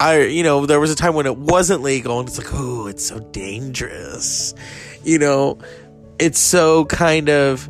I 0.00 0.22
you 0.22 0.42
know, 0.42 0.66
there 0.66 0.80
was 0.80 0.90
a 0.90 0.96
time 0.96 1.14
when 1.14 1.26
it 1.26 1.36
wasn't 1.36 1.82
legal 1.82 2.18
and 2.18 2.28
it's 2.28 2.38
like, 2.38 2.52
"Oh, 2.52 2.86
it's 2.86 3.06
so 3.06 3.20
dangerous." 3.20 4.54
You 5.02 5.18
know, 5.18 5.58
it's 6.18 6.38
so 6.38 6.84
kind 6.86 7.28
of 7.28 7.68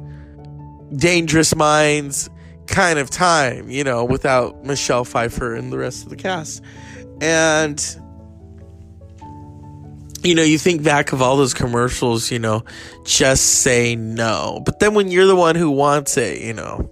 dangerous 0.97 1.55
minds 1.57 2.31
kind 2.67 2.99
of 2.99 3.11
time, 3.11 3.71
you 3.71 3.85
know, 3.85 4.05
without 4.05 4.65
Michelle 4.65 5.05
Pfeiffer 5.05 5.55
and 5.55 5.73
the 5.73 5.79
rest 5.79 6.05
of 6.05 6.11
the 6.11 6.17
cast. 6.17 6.63
And 7.21 7.81
you 10.25 10.35
know, 10.35 10.43
you 10.43 10.57
think 10.57 10.83
back 10.83 11.13
of 11.13 11.21
all 11.21 11.37
those 11.37 11.53
commercials, 11.53 12.31
you 12.31 12.39
know, 12.39 12.65
just 13.05 13.61
say 13.61 13.95
no. 13.95 14.63
But 14.65 14.79
then 14.81 14.95
when 14.95 15.11
you're 15.11 15.27
the 15.27 15.37
one 15.37 15.55
who 15.55 15.71
wants 15.71 16.17
it, 16.17 16.41
you 16.41 16.55
know, 16.55 16.91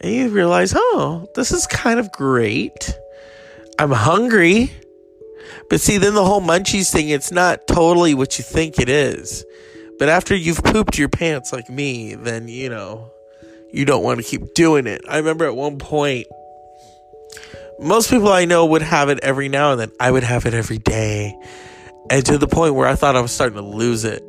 and 0.00 0.12
you 0.12 0.28
realize, 0.28 0.74
oh, 0.76 1.28
this 1.36 1.52
is 1.52 1.66
kind 1.68 2.00
of 2.00 2.10
great. 2.10 2.92
I'm 3.78 3.92
hungry. 3.92 4.72
But 5.70 5.80
see, 5.80 5.98
then 5.98 6.14
the 6.14 6.24
whole 6.24 6.40
munchies 6.40 6.92
thing, 6.92 7.08
it's 7.08 7.30
not 7.30 7.66
totally 7.68 8.12
what 8.12 8.38
you 8.38 8.44
think 8.44 8.80
it 8.80 8.88
is. 8.88 9.44
But 9.98 10.08
after 10.08 10.34
you've 10.34 10.62
pooped 10.62 10.98
your 10.98 11.08
pants 11.08 11.52
like 11.52 11.70
me, 11.70 12.16
then, 12.16 12.48
you 12.48 12.68
know, 12.68 13.10
you 13.72 13.84
don't 13.84 14.02
want 14.02 14.18
to 14.18 14.24
keep 14.24 14.54
doing 14.54 14.86
it. 14.86 15.02
I 15.08 15.18
remember 15.18 15.44
at 15.46 15.56
one 15.56 15.78
point, 15.78 16.26
most 17.78 18.10
people 18.10 18.28
I 18.28 18.44
know 18.44 18.66
would 18.66 18.82
have 18.82 19.08
it 19.08 19.20
every 19.22 19.48
now 19.48 19.72
and 19.72 19.80
then. 19.80 19.92
I 20.00 20.10
would 20.10 20.22
have 20.22 20.46
it 20.46 20.54
every 20.54 20.78
day. 20.78 21.36
And 22.10 22.24
to 22.26 22.38
the 22.38 22.48
point 22.48 22.74
where 22.74 22.86
I 22.86 22.94
thought 22.94 23.16
I 23.16 23.20
was 23.20 23.32
starting 23.32 23.56
to 23.56 23.64
lose 23.64 24.04
it. 24.04 24.22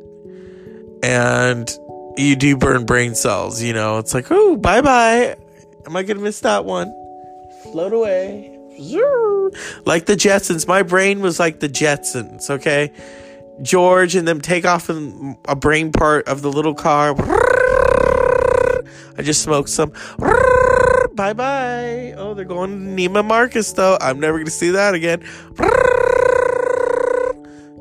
And 1.02 1.70
you 2.16 2.34
do 2.36 2.56
burn 2.56 2.84
brain 2.84 3.14
cells, 3.14 3.62
you 3.62 3.72
know. 3.72 3.98
It's 3.98 4.12
like, 4.12 4.26
oh, 4.30 4.56
bye 4.56 4.80
bye. 4.80 5.36
Am 5.86 5.96
I 5.96 6.02
going 6.02 6.18
to 6.18 6.22
miss 6.22 6.40
that 6.40 6.64
one? 6.64 6.92
Float 7.62 7.92
away. 7.92 8.58
Like 9.84 10.06
the 10.06 10.14
Jetsons. 10.14 10.68
My 10.68 10.82
brain 10.82 11.20
was 11.20 11.40
like 11.40 11.60
the 11.60 11.68
Jetsons, 11.68 12.50
okay? 12.50 12.92
George 13.62 14.14
and 14.14 14.26
them 14.26 14.40
take 14.40 14.64
off 14.64 14.90
in 14.90 15.36
a 15.46 15.56
brain 15.56 15.92
part 15.92 16.28
of 16.28 16.42
the 16.42 16.50
little 16.50 16.74
car. 16.74 17.14
I 19.16 19.22
just 19.22 19.42
smoked 19.42 19.68
some. 19.68 19.92
Bye 21.14 21.32
bye. 21.32 22.14
Oh, 22.16 22.34
they're 22.34 22.44
going 22.44 22.96
to 22.96 23.02
Neiman 23.02 23.26
Marcus, 23.26 23.72
though. 23.72 23.98
I'm 24.00 24.20
never 24.20 24.38
going 24.38 24.46
to 24.46 24.50
see 24.52 24.70
that 24.70 24.94
again. 24.94 25.20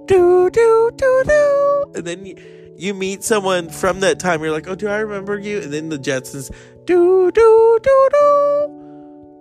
Do, 0.08 0.50
do, 0.50 0.92
do, 0.96 1.24
do. 1.26 1.92
And 1.96 2.06
then 2.06 2.26
you, 2.26 2.36
you 2.78 2.94
meet 2.94 3.24
someone 3.24 3.70
from 3.70 4.00
that 4.00 4.20
time. 4.20 4.42
You're 4.42 4.52
like, 4.52 4.68
oh, 4.68 4.76
do 4.76 4.88
I 4.88 5.00
remember 5.00 5.38
you? 5.38 5.60
And 5.62 5.74
then 5.74 5.90
the 5.90 6.00
Jetsons. 6.00 6.50
Do, 6.86 7.32
do, 7.32 7.80
do, 7.84 8.10
do. 8.12 8.78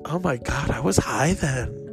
Oh 0.09 0.21
my 0.23 0.37
God, 0.37 0.71
I 0.71 0.81
was 0.81 0.99
high 0.99 1.33
then. 1.35 1.87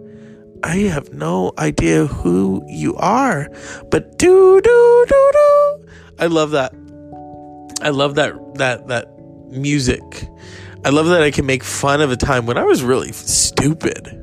I 0.63 0.77
have 0.87 1.13
no 1.13 1.51
idea 1.57 2.05
who 2.05 2.63
you 2.67 2.95
are, 2.95 3.49
but 3.91 4.17
do 4.17 4.61
do 4.61 5.05
do 5.09 5.31
do. 5.33 5.87
I 6.19 6.27
love 6.27 6.51
that. 6.51 6.73
I 7.81 7.89
love 7.89 8.15
that 8.15 8.33
that 8.55 8.87
that 8.87 9.07
music. 9.55 10.27
I 10.85 10.89
love 10.89 11.07
that 11.07 11.23
I 11.23 11.31
can 11.31 11.45
make 11.45 11.63
fun 11.63 12.01
of 12.01 12.11
a 12.11 12.17
time 12.17 12.45
when 12.45 12.57
I 12.57 12.63
was 12.63 12.83
really 12.83 13.11
stupid. 13.11 14.19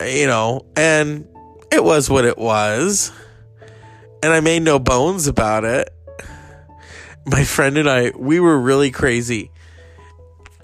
You 0.00 0.26
know, 0.26 0.66
and 0.76 1.28
it 1.70 1.84
was 1.84 2.08
what 2.08 2.24
it 2.24 2.38
was. 2.38 3.12
And 4.22 4.32
I 4.32 4.40
made 4.40 4.62
no 4.62 4.78
bones 4.78 5.26
about 5.26 5.64
it. 5.64 5.90
My 7.26 7.44
friend 7.44 7.76
and 7.76 7.88
I, 7.88 8.12
we 8.16 8.40
were 8.40 8.58
really 8.58 8.90
crazy 8.90 9.50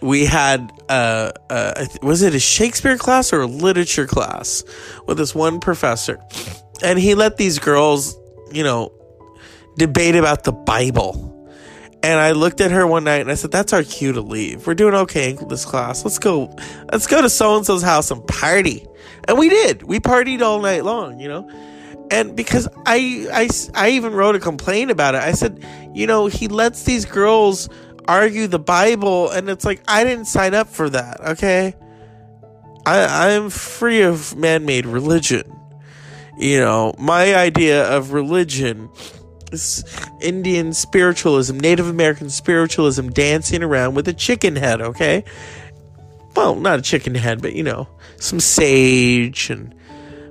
we 0.01 0.25
had 0.25 0.73
uh, 0.89 1.33
uh 1.51 1.87
was 2.03 2.23
it 2.23 2.35
a 2.35 2.41
Shakespeare 2.41 2.97
class 2.97 3.33
or 3.33 3.43
a 3.43 3.47
literature 3.47 4.07
class 4.07 4.65
with 5.07 5.19
this 5.19 5.35
one 5.35 5.61
professor, 5.61 6.21
and 6.83 6.99
he 6.99 7.15
let 7.15 7.37
these 7.37 7.59
girls, 7.59 8.17
you 8.53 8.63
know, 8.63 8.93
debate 9.77 10.17
about 10.17 10.45
the 10.45 10.53
Bible. 10.53 11.33
And 12.07 12.21
I 12.21 12.31
looked 12.31 12.61
at 12.61 12.71
her 12.71 12.87
one 12.87 13.03
night 13.03 13.21
and 13.21 13.33
I 13.33 13.35
said, 13.35 13.51
"That's 13.51 13.73
our 13.73 13.83
cue 13.83 14.13
to 14.13 14.21
leave. 14.21 14.65
We're 14.65 14.75
doing 14.75 14.95
okay 14.95 15.31
in 15.31 15.49
this 15.49 15.65
class. 15.65 16.05
Let's 16.05 16.21
go. 16.21 16.55
Let's 16.93 17.09
go 17.09 17.21
to 17.21 17.29
so 17.29 17.57
and 17.57 17.67
so's 17.67 17.83
house 17.83 18.13
and 18.13 18.25
party." 18.29 18.87
And 19.27 19.37
we 19.37 19.49
did. 19.49 19.83
We 19.83 19.99
partied 19.99 20.41
all 20.41 20.61
night 20.61 20.85
long, 20.85 21.19
you 21.19 21.27
know. 21.27 21.51
And 22.13 22.37
because 22.37 22.69
I, 22.87 23.27
I, 23.33 23.49
I 23.75 23.91
even 23.91 24.13
wrote 24.13 24.37
a 24.37 24.39
complaint 24.39 24.93
about 24.93 25.17
it. 25.17 25.23
I 25.23 25.33
said, 25.33 25.67
you 25.93 26.07
know, 26.07 26.27
he 26.27 26.47
lets 26.47 26.85
these 26.85 27.05
girls 27.05 27.69
argue 28.07 28.47
the 28.47 28.61
Bible, 28.61 29.29
and 29.31 29.51
it's 29.51 29.65
like 29.65 29.83
I 29.89 30.05
didn't 30.05 30.27
sign 30.27 30.55
up 30.55 30.69
for 30.69 30.89
that. 30.89 31.21
Okay, 31.33 31.75
I 32.87 33.35
I'm 33.35 33.51
free 33.51 34.03
of 34.03 34.37
man-made 34.37 34.87
religion. 34.87 35.53
You 36.39 36.61
know, 36.61 36.95
my 36.99 37.35
idea 37.35 37.91
of 37.91 38.13
religion 38.13 38.91
Indian 40.21 40.73
spiritualism, 40.73 41.59
Native 41.59 41.89
American 41.89 42.31
spiritualism, 42.31 43.09
dancing 43.11 43.63
around 43.63 43.95
with 43.95 44.09
a 44.09 44.13
chicken 44.13 44.57
head. 44.57 44.81
Okay, 44.81 45.25
well, 46.35 46.55
not 46.55 46.79
a 46.79 46.83
chicken 46.83 47.15
head, 47.15 47.41
but 47.43 47.55
you 47.55 47.63
know, 47.63 47.89
some 48.19 48.41
sage 48.41 49.51
and 49.51 49.75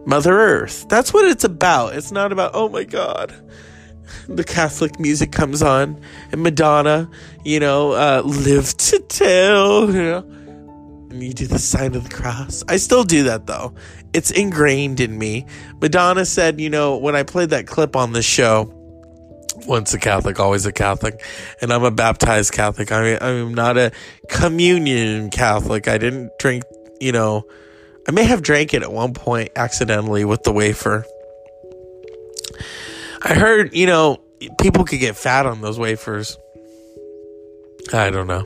Mother 0.05 0.39
Earth. 0.39 0.87
That's 0.87 1.13
what 1.13 1.25
it's 1.25 1.43
about. 1.43 1.95
It's 1.95 2.11
not 2.11 2.31
about, 2.31 2.51
oh 2.53 2.69
my 2.69 2.83
God, 2.83 3.33
the 4.27 4.43
Catholic 4.43 4.99
music 4.99 5.31
comes 5.31 5.63
on, 5.63 5.99
and 6.31 6.43
Madonna, 6.43 7.09
you 7.43 7.59
know, 7.59 7.93
uh, 7.93 8.21
live 8.23 8.75
to 8.77 8.99
tell, 8.99 9.87
you 9.87 10.03
know, 10.03 10.17
and 11.09 11.23
you 11.23 11.33
do 11.33 11.47
the 11.47 11.59
sign 11.59 11.95
of 11.95 12.03
the 12.07 12.15
cross. 12.15 12.63
I 12.67 12.77
still 12.77 13.03
do 13.03 13.23
that 13.23 13.47
though. 13.47 13.73
It's 14.13 14.31
ingrained 14.31 14.99
in 14.99 15.17
me. 15.17 15.45
Madonna 15.81 16.25
said, 16.25 16.61
you 16.61 16.69
know, 16.69 16.97
when 16.97 17.15
I 17.15 17.23
played 17.23 17.49
that 17.49 17.67
clip 17.67 17.95
on 17.95 18.13
the 18.13 18.21
show, 18.21 18.71
once 19.67 19.93
a 19.93 19.99
Catholic, 19.99 20.39
always 20.39 20.65
a 20.65 20.71
Catholic, 20.71 21.21
and 21.61 21.71
I'm 21.71 21.83
a 21.83 21.91
baptized 21.91 22.53
Catholic. 22.53 22.91
I 22.91 23.17
I'm 23.17 23.53
not 23.53 23.77
a 23.77 23.91
communion 24.29 25.29
Catholic. 25.29 25.87
I 25.87 25.97
didn't 25.97 26.31
drink, 26.39 26.63
you 26.99 27.11
know, 27.11 27.45
I 28.07 28.11
may 28.11 28.23
have 28.23 28.41
drank 28.41 28.73
it 28.73 28.83
at 28.83 28.91
one 28.91 29.13
point 29.13 29.51
accidentally 29.55 30.25
with 30.25 30.43
the 30.43 30.51
wafer 30.51 31.05
I 33.27 33.33
heard, 33.33 33.73
you 33.73 33.87
know, 33.87 34.21
people 34.61 34.85
could 34.85 34.99
get 34.99 35.17
fat 35.17 35.47
on 35.47 35.61
those 35.61 35.79
wafers. 35.79 36.37
I 37.91 38.11
don't 38.11 38.27
know. 38.27 38.45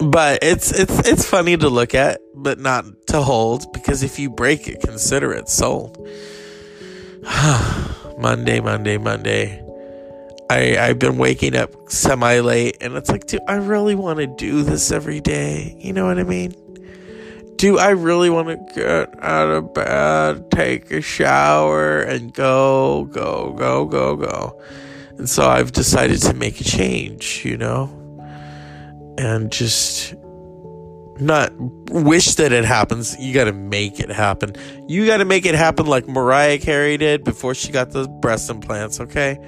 But 0.00 0.42
it's 0.42 0.72
it's 0.72 1.06
it's 1.06 1.28
funny 1.28 1.58
to 1.58 1.68
look 1.68 1.94
at, 1.94 2.18
but 2.34 2.58
not 2.58 2.86
to 3.08 3.20
hold 3.20 3.70
because 3.74 4.02
if 4.02 4.18
you 4.18 4.30
break 4.30 4.66
it, 4.68 4.80
consider 4.80 5.34
it 5.34 5.50
sold. 5.50 5.98
Monday, 8.20 8.60
Monday, 8.60 8.98
Monday. 8.98 9.64
I 10.48 10.76
I've 10.78 10.98
been 10.98 11.16
waking 11.16 11.56
up 11.56 11.70
semi 11.88 12.40
late 12.40 12.78
and 12.80 12.94
it's 12.96 13.08
like, 13.08 13.26
dude, 13.26 13.40
I 13.48 13.56
really 13.56 13.94
want 13.94 14.18
to 14.18 14.26
do 14.26 14.62
this 14.62 14.90
every 14.90 15.20
day. 15.20 15.76
You 15.78 15.92
know 15.92 16.06
what 16.06 16.18
I 16.18 16.24
mean? 16.24 16.54
do 17.60 17.78
I 17.78 17.90
really 17.90 18.30
want 18.30 18.48
to 18.48 18.74
get 18.74 19.22
out 19.22 19.50
of 19.50 19.74
bed, 19.74 20.50
take 20.50 20.90
a 20.90 21.02
shower, 21.02 22.00
and 22.00 22.32
go, 22.32 23.04
go, 23.04 23.52
go, 23.52 23.84
go, 23.84 24.16
go? 24.16 24.62
And 25.18 25.28
so 25.28 25.46
I've 25.46 25.70
decided 25.70 26.22
to 26.22 26.32
make 26.32 26.58
a 26.62 26.64
change, 26.64 27.44
you 27.44 27.58
know, 27.58 27.90
and 29.18 29.52
just 29.52 30.14
not 31.20 31.52
wish 31.56 32.34
that 32.36 32.52
it 32.52 32.64
happens. 32.64 33.18
You 33.18 33.34
got 33.34 33.44
to 33.44 33.52
make 33.52 34.00
it 34.00 34.10
happen. 34.10 34.54
You 34.88 35.06
got 35.06 35.18
to 35.18 35.24
make 35.24 35.46
it 35.46 35.54
happen 35.54 35.86
like 35.86 36.08
Mariah 36.08 36.58
Carey 36.58 36.96
did 36.96 37.24
before 37.24 37.54
she 37.54 37.72
got 37.72 37.90
the 37.90 38.08
breast 38.08 38.50
implants, 38.50 39.00
okay? 39.00 39.38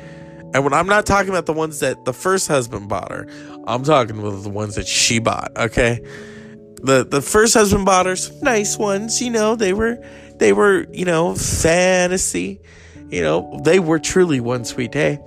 And 0.54 0.64
when 0.64 0.72
I'm 0.72 0.86
not 0.86 1.06
talking 1.06 1.30
about 1.30 1.46
the 1.46 1.52
ones 1.52 1.80
that 1.80 2.04
the 2.04 2.12
first 2.12 2.48
husband 2.48 2.88
bought 2.88 3.10
her, 3.10 3.26
I'm 3.66 3.84
talking 3.84 4.18
about 4.18 4.42
the 4.42 4.50
ones 4.50 4.74
that 4.74 4.86
she 4.86 5.18
bought, 5.18 5.50
okay? 5.56 6.00
the 6.82 7.04
the 7.04 7.22
first 7.22 7.54
husband 7.54 7.84
bought 7.84 8.06
her 8.06 8.16
some 8.16 8.40
nice 8.40 8.76
ones. 8.76 9.22
You 9.22 9.30
know, 9.30 9.56
they 9.56 9.72
were 9.72 9.98
they 10.36 10.52
were 10.52 10.86
you 10.92 11.04
know 11.04 11.34
fantasy. 11.34 12.60
You 13.08 13.22
know, 13.22 13.60
they 13.64 13.78
were 13.78 13.98
truly 13.98 14.40
one 14.40 14.64
sweet 14.64 14.92
day. 14.92 15.18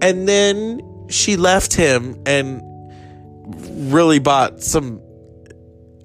And 0.00 0.28
then 0.28 0.80
she 1.08 1.36
left 1.36 1.74
him 1.74 2.22
and 2.24 2.62
really 3.92 4.18
bought 4.18 4.62
some. 4.62 5.00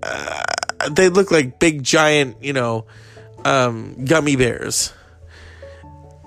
Uh, 0.03 0.43
they 0.89 1.10
look 1.10 1.31
like 1.31 1.60
big 1.60 1.84
giant, 1.84 2.43
you 2.43 2.53
know, 2.53 2.86
um, 3.46 4.05
gummy 4.05 4.36
bears. 4.36 4.93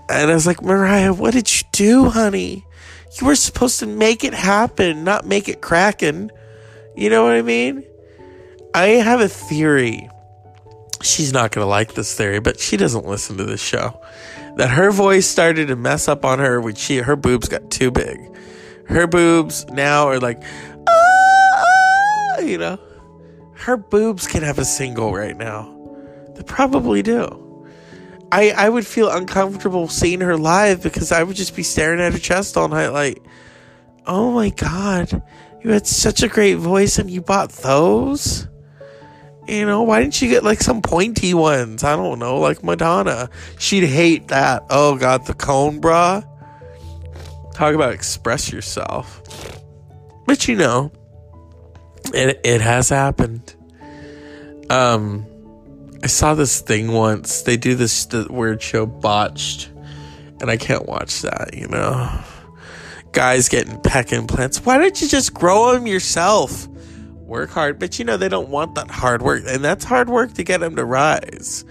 And 0.09 0.31
I 0.31 0.35
was 0.35 0.47
like, 0.47 0.63
Mariah, 0.63 1.13
what 1.13 1.33
did 1.33 1.51
you 1.55 1.67
do, 1.73 2.09
honey? 2.11 2.67
You 3.21 3.27
were 3.27 3.37
supposed 3.37 3.81
to 3.81 3.87
make 3.87 4.25
it 4.25 4.35
happen, 4.35 5.05
not 5.05 5.25
make 5.25 5.49
it 5.49 5.61
cracking. 5.61 6.31
You 6.97 7.11
know 7.11 7.25
what 7.25 7.33
I 7.33 7.43
mean? 7.43 7.85
I 8.75 8.87
have 8.87 9.21
a 9.21 9.29
theory. 9.29 10.09
She's 11.03 11.33
not 11.33 11.53
going 11.53 11.65
to 11.65 11.69
like 11.69 11.95
this 11.95 12.15
theory, 12.15 12.41
but 12.41 12.59
she 12.59 12.77
doesn't 12.77 13.07
listen 13.07 13.37
to 13.37 13.45
this 13.45 13.63
show. 13.63 14.01
That 14.57 14.71
her 14.71 14.91
voice 14.91 15.27
started 15.27 15.69
to 15.69 15.77
mess 15.77 16.09
up 16.09 16.25
on 16.25 16.39
her 16.39 16.61
when 16.61 16.75
she 16.75 16.99
her 16.99 17.17
boobs 17.17 17.49
got 17.49 17.71
too 17.71 17.91
big. 17.91 18.19
Her 18.87 19.07
boobs 19.07 19.67
now 19.67 20.09
are 20.09 20.21
like, 20.21 20.43
ah, 20.89 22.39
you 22.41 22.59
know. 22.59 22.79
Her 23.55 23.77
boobs 23.77 24.27
can 24.27 24.43
have 24.43 24.59
a 24.59 24.65
single 24.65 25.13
right 25.15 25.37
now. 25.37 25.71
They 26.35 26.43
probably 26.43 27.03
do. 27.03 27.41
I 28.33 28.51
I 28.51 28.69
would 28.69 28.87
feel 28.87 29.11
uncomfortable 29.11 29.89
seeing 29.89 30.21
her 30.21 30.37
live 30.37 30.83
because 30.83 31.13
I 31.13 31.23
would 31.23 31.37
just 31.37 31.55
be 31.55 31.63
staring 31.63 32.01
at 32.01 32.13
her 32.13 32.19
chest 32.19 32.57
all 32.57 32.69
night, 32.69 32.89
like, 32.89 33.23
oh 34.07 34.33
my 34.33 34.51
god, 34.51 35.23
you 35.63 35.71
had 35.71 35.87
such 35.87 36.23
a 36.23 36.29
great 36.29 36.57
voice 36.57 36.99
and 36.99 37.11
you 37.11 37.21
bought 37.21 37.51
those. 37.51 38.49
You 39.47 39.67
know, 39.67 39.83
why 39.83 40.01
didn't 40.01 40.21
you 40.23 40.29
get 40.29 40.43
like 40.43 40.61
some 40.61 40.83
pointy 40.83 41.35
ones? 41.35 41.85
I 41.85 41.97
don't 41.97 42.19
know, 42.19 42.39
like 42.39 42.65
Madonna. 42.65 43.31
She'd 43.59 43.85
hate 43.85 44.29
that. 44.29 44.65
Oh 44.71 44.97
god, 44.97 45.27
the 45.27 45.35
cone 45.35 45.81
bra. 45.81 46.23
Talk 47.55 47.75
about 47.75 47.93
express 47.93 48.51
yourself. 48.51 49.23
But 50.27 50.49
you 50.49 50.57
know, 50.57 50.91
it 52.13 52.41
it 52.45 52.61
has 52.61 52.89
happened. 52.89 53.55
Um 54.71 55.27
I 56.03 56.07
saw 56.07 56.35
this 56.35 56.61
thing 56.61 56.93
once. 56.93 57.43
They 57.43 57.57
do 57.57 57.75
this 57.75 58.05
the 58.07 58.27
weird 58.29 58.61
show 58.61 58.85
botched. 58.85 59.71
And 60.41 60.51
I 60.51 60.59
can't 60.59 60.87
watch 60.87 61.23
that, 61.23 61.55
you 61.55 61.67
know. 61.69 62.11
Guys 63.13 63.49
getting 63.49 63.81
peck 63.81 64.13
implants. 64.13 64.65
Why 64.67 64.77
don't 64.77 65.01
you 65.01 65.09
just 65.09 65.33
grow 65.33 65.73
them 65.73 65.87
yourself? 65.87 66.69
Work 67.21 67.51
hard, 67.51 67.79
but 67.79 67.99
you 67.99 68.05
know 68.05 68.19
they 68.19 68.29
don't 68.29 68.51
want 68.51 68.75
that 68.75 68.91
hard 68.91 69.23
work, 69.23 69.45
and 69.47 69.65
that's 69.65 69.85
hard 69.85 70.11
work 70.11 70.35
to 70.35 70.43
get 70.43 70.61
them 70.61 70.77
to 70.77 70.85
rise. 70.85 71.65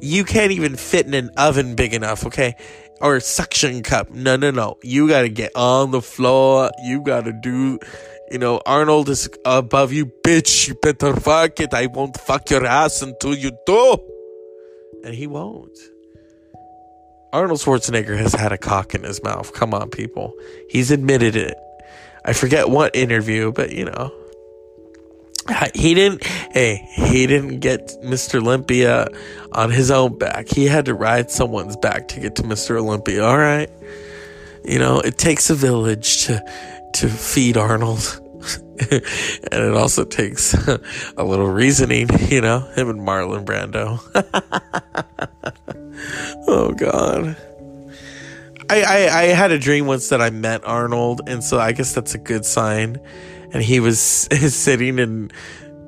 You 0.00 0.24
can't 0.24 0.50
even 0.50 0.74
fit 0.74 1.06
in 1.06 1.14
an 1.14 1.30
oven 1.36 1.76
big 1.76 1.94
enough, 1.94 2.26
okay? 2.26 2.56
Or 3.00 3.20
suction 3.20 3.84
cup. 3.84 4.10
No, 4.10 4.34
no, 4.34 4.50
no. 4.50 4.78
You 4.82 5.08
gotta 5.08 5.28
get 5.28 5.52
on 5.54 5.92
the 5.92 6.02
floor. 6.02 6.72
You 6.82 7.02
gotta 7.02 7.32
do 7.32 7.78
you 8.30 8.38
know, 8.38 8.60
Arnold 8.66 9.08
is 9.08 9.28
above 9.44 9.92
you, 9.92 10.06
bitch. 10.06 10.68
You 10.68 10.74
better 10.74 11.14
fuck 11.14 11.60
it. 11.60 11.72
I 11.72 11.86
won't 11.86 12.18
fuck 12.18 12.50
your 12.50 12.66
ass 12.66 13.02
until 13.02 13.34
you 13.34 13.52
do. 13.66 13.98
And 15.04 15.14
he 15.14 15.26
won't. 15.26 15.78
Arnold 17.32 17.60
Schwarzenegger 17.60 18.16
has 18.16 18.32
had 18.32 18.52
a 18.52 18.58
cock 18.58 18.94
in 18.94 19.02
his 19.02 19.22
mouth. 19.22 19.52
Come 19.52 19.74
on, 19.74 19.90
people. 19.90 20.32
He's 20.68 20.90
admitted 20.90 21.36
it. 21.36 21.56
I 22.24 22.32
forget 22.32 22.70
what 22.70 22.96
interview, 22.96 23.52
but 23.52 23.72
you 23.72 23.84
know. 23.84 24.12
He 25.74 25.94
didn't, 25.94 26.24
hey, 26.24 26.88
he 26.92 27.26
didn't 27.28 27.60
get 27.60 27.96
Mr. 28.02 28.40
Olympia 28.40 29.06
on 29.52 29.70
his 29.70 29.92
own 29.92 30.18
back. 30.18 30.48
He 30.48 30.66
had 30.66 30.86
to 30.86 30.94
ride 30.94 31.30
someone's 31.30 31.76
back 31.76 32.08
to 32.08 32.20
get 32.20 32.34
to 32.36 32.42
Mr. 32.42 32.76
Olympia, 32.80 33.22
all 33.24 33.38
right? 33.38 33.70
You 34.64 34.80
know, 34.80 34.98
it 34.98 35.18
takes 35.18 35.48
a 35.48 35.54
village 35.54 36.24
to 36.24 36.42
to 36.96 37.08
feed 37.08 37.56
Arnold. 37.56 38.20
and 38.90 39.02
it 39.52 39.74
also 39.74 40.04
takes 40.04 40.54
a 41.16 41.24
little 41.24 41.48
reasoning, 41.48 42.08
you 42.28 42.40
know, 42.40 42.60
him 42.74 42.88
and 42.88 43.00
Marlon 43.00 43.44
Brando. 43.44 44.00
oh 46.48 46.72
God. 46.72 47.36
I, 48.68 48.82
I, 48.82 49.20
I 49.20 49.22
had 49.26 49.50
a 49.50 49.58
dream 49.58 49.86
once 49.86 50.08
that 50.08 50.20
I 50.20 50.30
met 50.30 50.64
Arnold, 50.64 51.22
and 51.26 51.42
so 51.42 51.58
I 51.58 51.72
guess 51.72 51.94
that's 51.94 52.14
a 52.14 52.18
good 52.18 52.44
sign. 52.44 53.00
And 53.52 53.62
he 53.62 53.80
was 53.80 54.00
sitting 54.00 54.98
in 54.98 55.30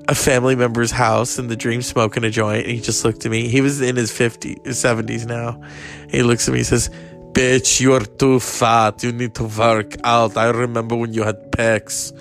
a 0.09 0.15
family 0.15 0.57
member's 0.57 0.91
house 0.91 1.39
in 1.39 1.49
the 1.49 1.57
dream 1.57 1.83
smoking 1.83 2.25
a 2.25 2.31
joint, 2.31 2.67
and 2.67 2.75
he 2.75 2.81
just 2.81 3.05
looked 3.05 3.27
at 3.27 3.31
me. 3.31 3.49
He 3.49 3.61
was 3.61 3.81
in 3.81 3.97
his 3.97 4.11
50s, 4.11 4.63
70s 4.63 5.27
now. 5.27 5.61
He 6.09 6.23
looks 6.23 6.49
at 6.49 6.53
me, 6.53 6.59
he 6.59 6.65
says, 6.65 6.91
Bitch, 7.39 7.81
you're 7.81 8.01
too 8.01 8.41
fat. 8.41 9.05
You 9.05 9.13
need 9.13 9.33
to 9.37 9.45
work 9.45 9.95
out. 10.03 10.37
I 10.37 10.49
remember 10.49 10.97
when 10.97 11.15
you 11.15 11.23
had 11.23 11.53
pecs. 11.53 12.13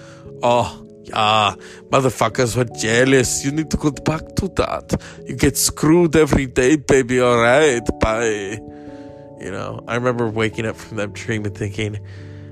Oh, 0.44 0.86
yeah. 1.06 1.56
Motherfuckers 1.90 2.56
were 2.56 2.66
jealous. 2.66 3.44
You 3.44 3.52
need 3.52 3.72
to 3.72 3.78
go 3.78 3.90
back 3.90 4.36
to 4.36 4.48
that. 4.50 5.02
You 5.26 5.36
get 5.36 5.58
screwed 5.58 6.16
every 6.16 6.46
day, 6.46 6.76
baby. 6.76 7.20
All 7.20 7.40
right. 7.40 7.82
Bye. 8.00 8.60
You 9.42 9.50
know, 9.50 9.84
I 9.88 9.96
remember 9.96 10.30
waking 10.30 10.68
up 10.68 10.76
from 10.76 10.98
that 10.98 11.14
dream 11.14 11.46
and 11.46 11.58
thinking, 11.58 11.96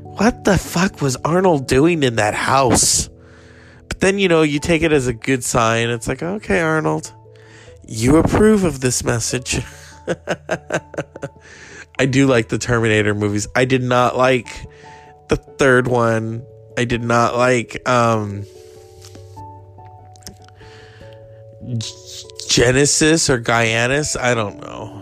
what 0.01 0.43
the 0.43 0.57
fuck 0.57 1.03
was 1.03 1.17
Arnold 1.17 1.67
doing 1.67 2.01
in 2.01 2.15
that 2.15 2.33
house? 2.33 3.11
But 3.89 3.99
then, 3.99 4.17
you 4.17 4.27
know, 4.27 4.41
you 4.41 4.59
take 4.59 4.81
it 4.81 4.91
as 4.91 5.05
a 5.05 5.13
good 5.13 5.43
sign. 5.43 5.89
It's 5.89 6.07
like, 6.07 6.23
okay, 6.23 6.61
Arnold, 6.61 7.13
you 7.87 8.17
approve 8.17 8.63
of 8.63 8.79
this 8.79 9.03
message. 9.03 9.61
I 11.97 12.05
do 12.05 12.27
like 12.27 12.49
the 12.49 12.57
Terminator 12.57 13.13
movies. 13.13 13.47
I 13.55 13.65
did 13.65 13.83
not 13.83 14.17
like 14.17 14.47
the 15.29 15.37
third 15.37 15.87
one. 15.87 16.45
I 16.77 16.85
did 16.85 17.03
not 17.03 17.35
like 17.35 17.87
um 17.87 18.45
Genisys 22.47 23.29
or 23.29 23.39
Guyanus. 23.39 24.19
I 24.19 24.33
don't 24.33 24.61
know. 24.61 25.01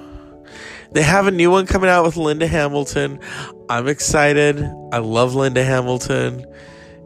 They 0.91 1.01
have 1.01 1.25
a 1.25 1.31
new 1.31 1.49
one 1.49 1.65
coming 1.65 1.89
out 1.89 2.05
with 2.05 2.17
Linda 2.17 2.47
Hamilton. 2.47 3.19
I'm 3.67 3.87
excited. 3.87 4.63
I 4.91 4.99
love 4.99 5.33
Linda 5.33 5.63
Hamilton. 5.63 6.45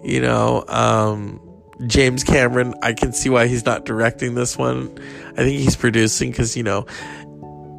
You 0.03 0.21
know, 0.21 0.65
um, 0.67 1.41
James 1.87 2.23
Cameron, 2.23 2.73
I 2.81 2.93
can 2.93 3.13
see 3.13 3.29
why 3.29 3.47
he's 3.47 3.65
not 3.65 3.85
directing 3.85 4.35
this 4.35 4.57
one. 4.57 4.97
I 5.31 5.43
think 5.43 5.59
he's 5.59 5.75
producing 5.75 6.31
because, 6.31 6.57
you 6.57 6.63
know, 6.63 6.85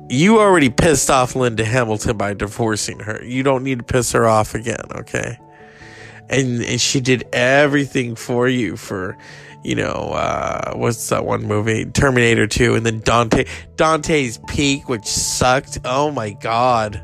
you 0.08 0.38
already 0.40 0.70
pissed 0.70 1.10
off 1.10 1.36
Linda 1.36 1.64
Hamilton 1.64 2.16
by 2.16 2.34
divorcing 2.34 3.00
her. 3.00 3.22
You 3.24 3.42
don't 3.42 3.62
need 3.62 3.78
to 3.78 3.84
piss 3.84 4.12
her 4.12 4.26
off 4.26 4.54
again, 4.54 4.84
okay? 4.90 5.38
And, 6.30 6.62
and 6.62 6.80
she 6.80 7.00
did 7.00 7.26
everything 7.32 8.14
for 8.14 8.48
you 8.48 8.76
for, 8.76 9.16
you 9.62 9.74
know, 9.74 10.12
uh, 10.12 10.74
what's 10.74 11.08
that 11.08 11.24
one 11.24 11.46
movie? 11.46 11.84
Terminator 11.86 12.46
2 12.46 12.74
and 12.74 12.86
then 12.86 13.00
Dante, 13.00 13.44
Dante's 13.76 14.38
Peak, 14.48 14.88
which 14.88 15.06
sucked. 15.06 15.78
Oh 15.84 16.10
my 16.10 16.30
God. 16.30 17.02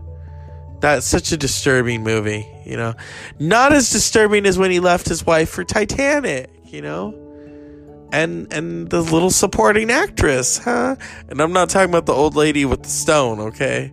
That's 0.80 1.06
such 1.06 1.32
a 1.32 1.36
disturbing 1.36 2.02
movie, 2.02 2.46
you 2.66 2.76
know? 2.76 2.94
Not 3.38 3.72
as 3.72 3.90
disturbing 3.90 4.44
as 4.44 4.58
when 4.58 4.70
he 4.70 4.80
left 4.80 5.08
his 5.08 5.24
wife 5.24 5.48
for 5.48 5.64
Titanic, 5.64 6.50
you 6.64 6.82
know? 6.82 7.23
And 8.14 8.52
and 8.52 8.88
the 8.90 9.00
little 9.00 9.30
supporting 9.30 9.90
actress, 9.90 10.58
huh? 10.58 10.94
And 11.28 11.40
I'm 11.40 11.52
not 11.52 11.68
talking 11.68 11.90
about 11.90 12.06
the 12.06 12.12
old 12.12 12.36
lady 12.36 12.64
with 12.64 12.84
the 12.84 12.88
stone, 12.88 13.40
okay? 13.40 13.92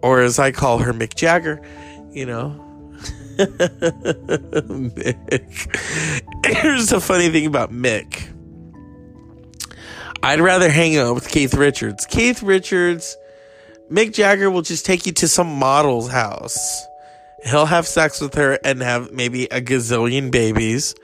Or 0.00 0.20
as 0.20 0.38
I 0.38 0.52
call 0.52 0.78
her, 0.78 0.92
Mick 0.92 1.16
Jagger, 1.16 1.60
you 2.12 2.24
know. 2.24 2.64
Mick. 4.78 5.36
Here's 6.46 6.90
the 6.90 7.00
funny 7.00 7.30
thing 7.30 7.46
about 7.46 7.72
Mick. 7.72 8.28
I'd 10.22 10.40
rather 10.40 10.70
hang 10.70 10.96
out 10.96 11.16
with 11.16 11.28
Keith 11.28 11.54
Richards. 11.54 12.06
Keith 12.06 12.44
Richards, 12.44 13.16
Mick 13.90 14.12
Jagger 14.14 14.50
will 14.50 14.62
just 14.62 14.86
take 14.86 15.04
you 15.04 15.12
to 15.14 15.26
some 15.26 15.58
model's 15.58 16.08
house. 16.08 16.86
He'll 17.44 17.66
have 17.66 17.88
sex 17.88 18.20
with 18.20 18.34
her 18.34 18.58
and 18.64 18.82
have 18.82 19.10
maybe 19.12 19.44
a 19.46 19.60
gazillion 19.60 20.30
babies 20.30 20.94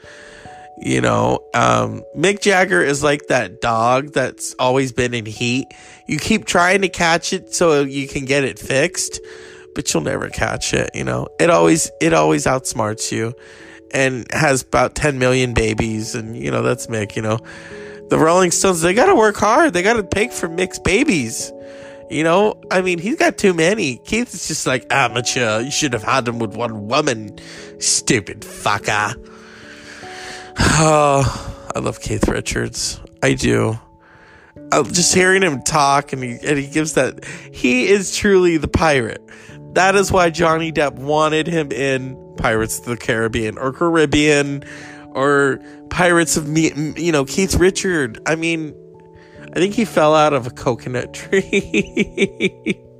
you 0.84 1.00
know, 1.00 1.38
um, 1.54 2.04
Mick 2.14 2.42
Jagger 2.42 2.82
is 2.82 3.02
like 3.02 3.28
that 3.28 3.62
dog 3.62 4.12
that's 4.12 4.54
always 4.58 4.92
been 4.92 5.14
in 5.14 5.24
heat. 5.24 5.66
You 6.06 6.18
keep 6.18 6.44
trying 6.44 6.82
to 6.82 6.90
catch 6.90 7.32
it 7.32 7.54
so 7.54 7.80
you 7.80 8.06
can 8.06 8.26
get 8.26 8.44
it 8.44 8.58
fixed, 8.58 9.18
but 9.74 9.92
you'll 9.92 10.02
never 10.02 10.28
catch 10.28 10.74
it, 10.74 10.90
you 10.92 11.02
know. 11.02 11.26
It 11.40 11.48
always 11.48 11.90
it 12.02 12.12
always 12.12 12.44
outsmarts 12.44 13.10
you 13.10 13.32
and 13.92 14.26
has 14.30 14.62
about 14.62 14.94
10 14.94 15.18
million 15.18 15.54
babies 15.54 16.14
and 16.14 16.36
you 16.36 16.50
know, 16.50 16.60
that's 16.60 16.86
Mick, 16.88 17.16
you 17.16 17.22
know. 17.22 17.38
The 18.10 18.18
Rolling 18.18 18.50
Stones, 18.50 18.82
they 18.82 18.92
got 18.92 19.06
to 19.06 19.14
work 19.14 19.36
hard. 19.36 19.72
They 19.72 19.82
got 19.82 19.94
to 19.94 20.04
pay 20.04 20.28
for 20.28 20.48
Mick's 20.48 20.78
babies. 20.78 21.50
You 22.10 22.22
know, 22.22 22.60
I 22.70 22.82
mean, 22.82 22.98
he's 22.98 23.16
got 23.16 23.38
too 23.38 23.54
many. 23.54 23.96
Keith 24.04 24.34
is 24.34 24.46
just 24.46 24.66
like 24.66 24.84
amateur. 24.90 25.60
You 25.60 25.70
should 25.70 25.94
have 25.94 26.02
had 26.02 26.28
him 26.28 26.38
with 26.38 26.54
one 26.54 26.86
woman. 26.88 27.38
Stupid 27.78 28.42
fucker. 28.42 29.14
Oh, 30.58 31.66
I 31.74 31.78
love 31.78 32.00
Keith 32.00 32.28
Richards. 32.28 33.00
I 33.22 33.34
do. 33.34 33.78
Just 34.90 35.14
hearing 35.14 35.42
him 35.42 35.62
talk 35.62 36.12
and 36.12 36.22
he, 36.22 36.38
and 36.42 36.58
he 36.58 36.66
gives 36.66 36.94
that, 36.94 37.24
he 37.52 37.88
is 37.88 38.16
truly 38.16 38.56
the 38.56 38.68
pirate. 38.68 39.22
That 39.74 39.94
is 39.96 40.10
why 40.12 40.30
Johnny 40.30 40.72
Depp 40.72 40.94
wanted 40.94 41.46
him 41.46 41.72
in 41.72 42.16
Pirates 42.36 42.78
of 42.78 42.84
the 42.86 42.96
Caribbean 42.96 43.58
or 43.58 43.72
Caribbean 43.72 44.64
or 45.10 45.60
Pirates 45.90 46.36
of 46.36 46.48
Me, 46.48 46.72
you 46.96 47.12
know, 47.12 47.24
Keith 47.24 47.54
Richard. 47.56 48.20
I 48.26 48.36
mean, 48.36 48.74
I 49.52 49.60
think 49.60 49.74
he 49.74 49.84
fell 49.84 50.14
out 50.14 50.32
of 50.32 50.46
a 50.46 50.50
coconut 50.50 51.14
tree. 51.14 52.80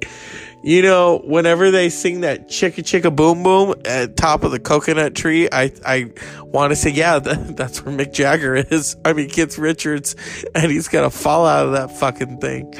You 0.64 0.80
know, 0.80 1.20
whenever 1.22 1.70
they 1.70 1.90
sing 1.90 2.22
that 2.22 2.48
chicka 2.48 2.82
chicka 2.82 3.14
boom 3.14 3.42
boom 3.42 3.74
at 3.84 4.16
top 4.16 4.44
of 4.44 4.50
the 4.50 4.58
coconut 4.58 5.14
tree, 5.14 5.46
I 5.52 5.70
I 5.84 6.10
want 6.46 6.70
to 6.70 6.76
say, 6.76 6.88
yeah, 6.88 7.18
that, 7.20 7.54
that's 7.54 7.84
where 7.84 7.94
Mick 7.94 8.14
Jagger 8.14 8.54
is. 8.56 8.96
I 9.04 9.12
mean, 9.12 9.28
Keith 9.28 9.58
Richards, 9.58 10.16
and 10.54 10.72
he's 10.72 10.88
gonna 10.88 11.10
fall 11.10 11.44
out 11.44 11.66
of 11.66 11.72
that 11.72 11.90
fucking 11.98 12.38
thing. 12.38 12.72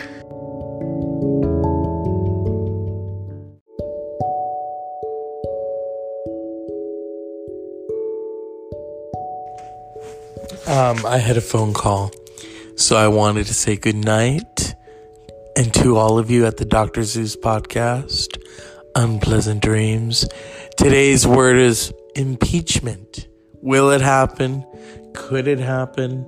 Um, 10.67 11.05
I 11.05 11.19
had 11.19 11.37
a 11.37 11.43
phone 11.43 11.75
call, 11.75 12.11
so 12.77 12.97
I 12.97 13.09
wanted 13.09 13.45
to 13.49 13.53
say 13.53 13.77
good 13.77 13.95
night. 13.95 14.54
And 15.57 15.73
to 15.75 15.97
all 15.97 16.19
of 16.19 16.31
you 16.31 16.47
at 16.47 16.57
the 16.57 16.65
Dr. 16.65 17.05
Zeus 17.05 17.37
podcast, 17.37 18.43
unpleasant 18.97 19.63
dreams. 19.63 20.27
Today's 20.77 21.27
word 21.27 21.57
is 21.57 21.93
impeachment. 22.17 23.29
Will 23.63 23.91
it 23.91 24.01
happen? 24.01 24.67
Could 25.15 25.47
it 25.47 25.61
happen? 25.61 26.25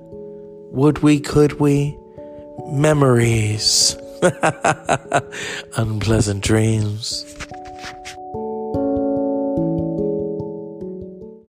Would 0.71 0.99
we? 0.99 1.19
Could 1.19 1.59
we? 1.59 1.97
Memories. 2.67 3.97
unpleasant 5.77 6.41
dreams. 6.41 7.46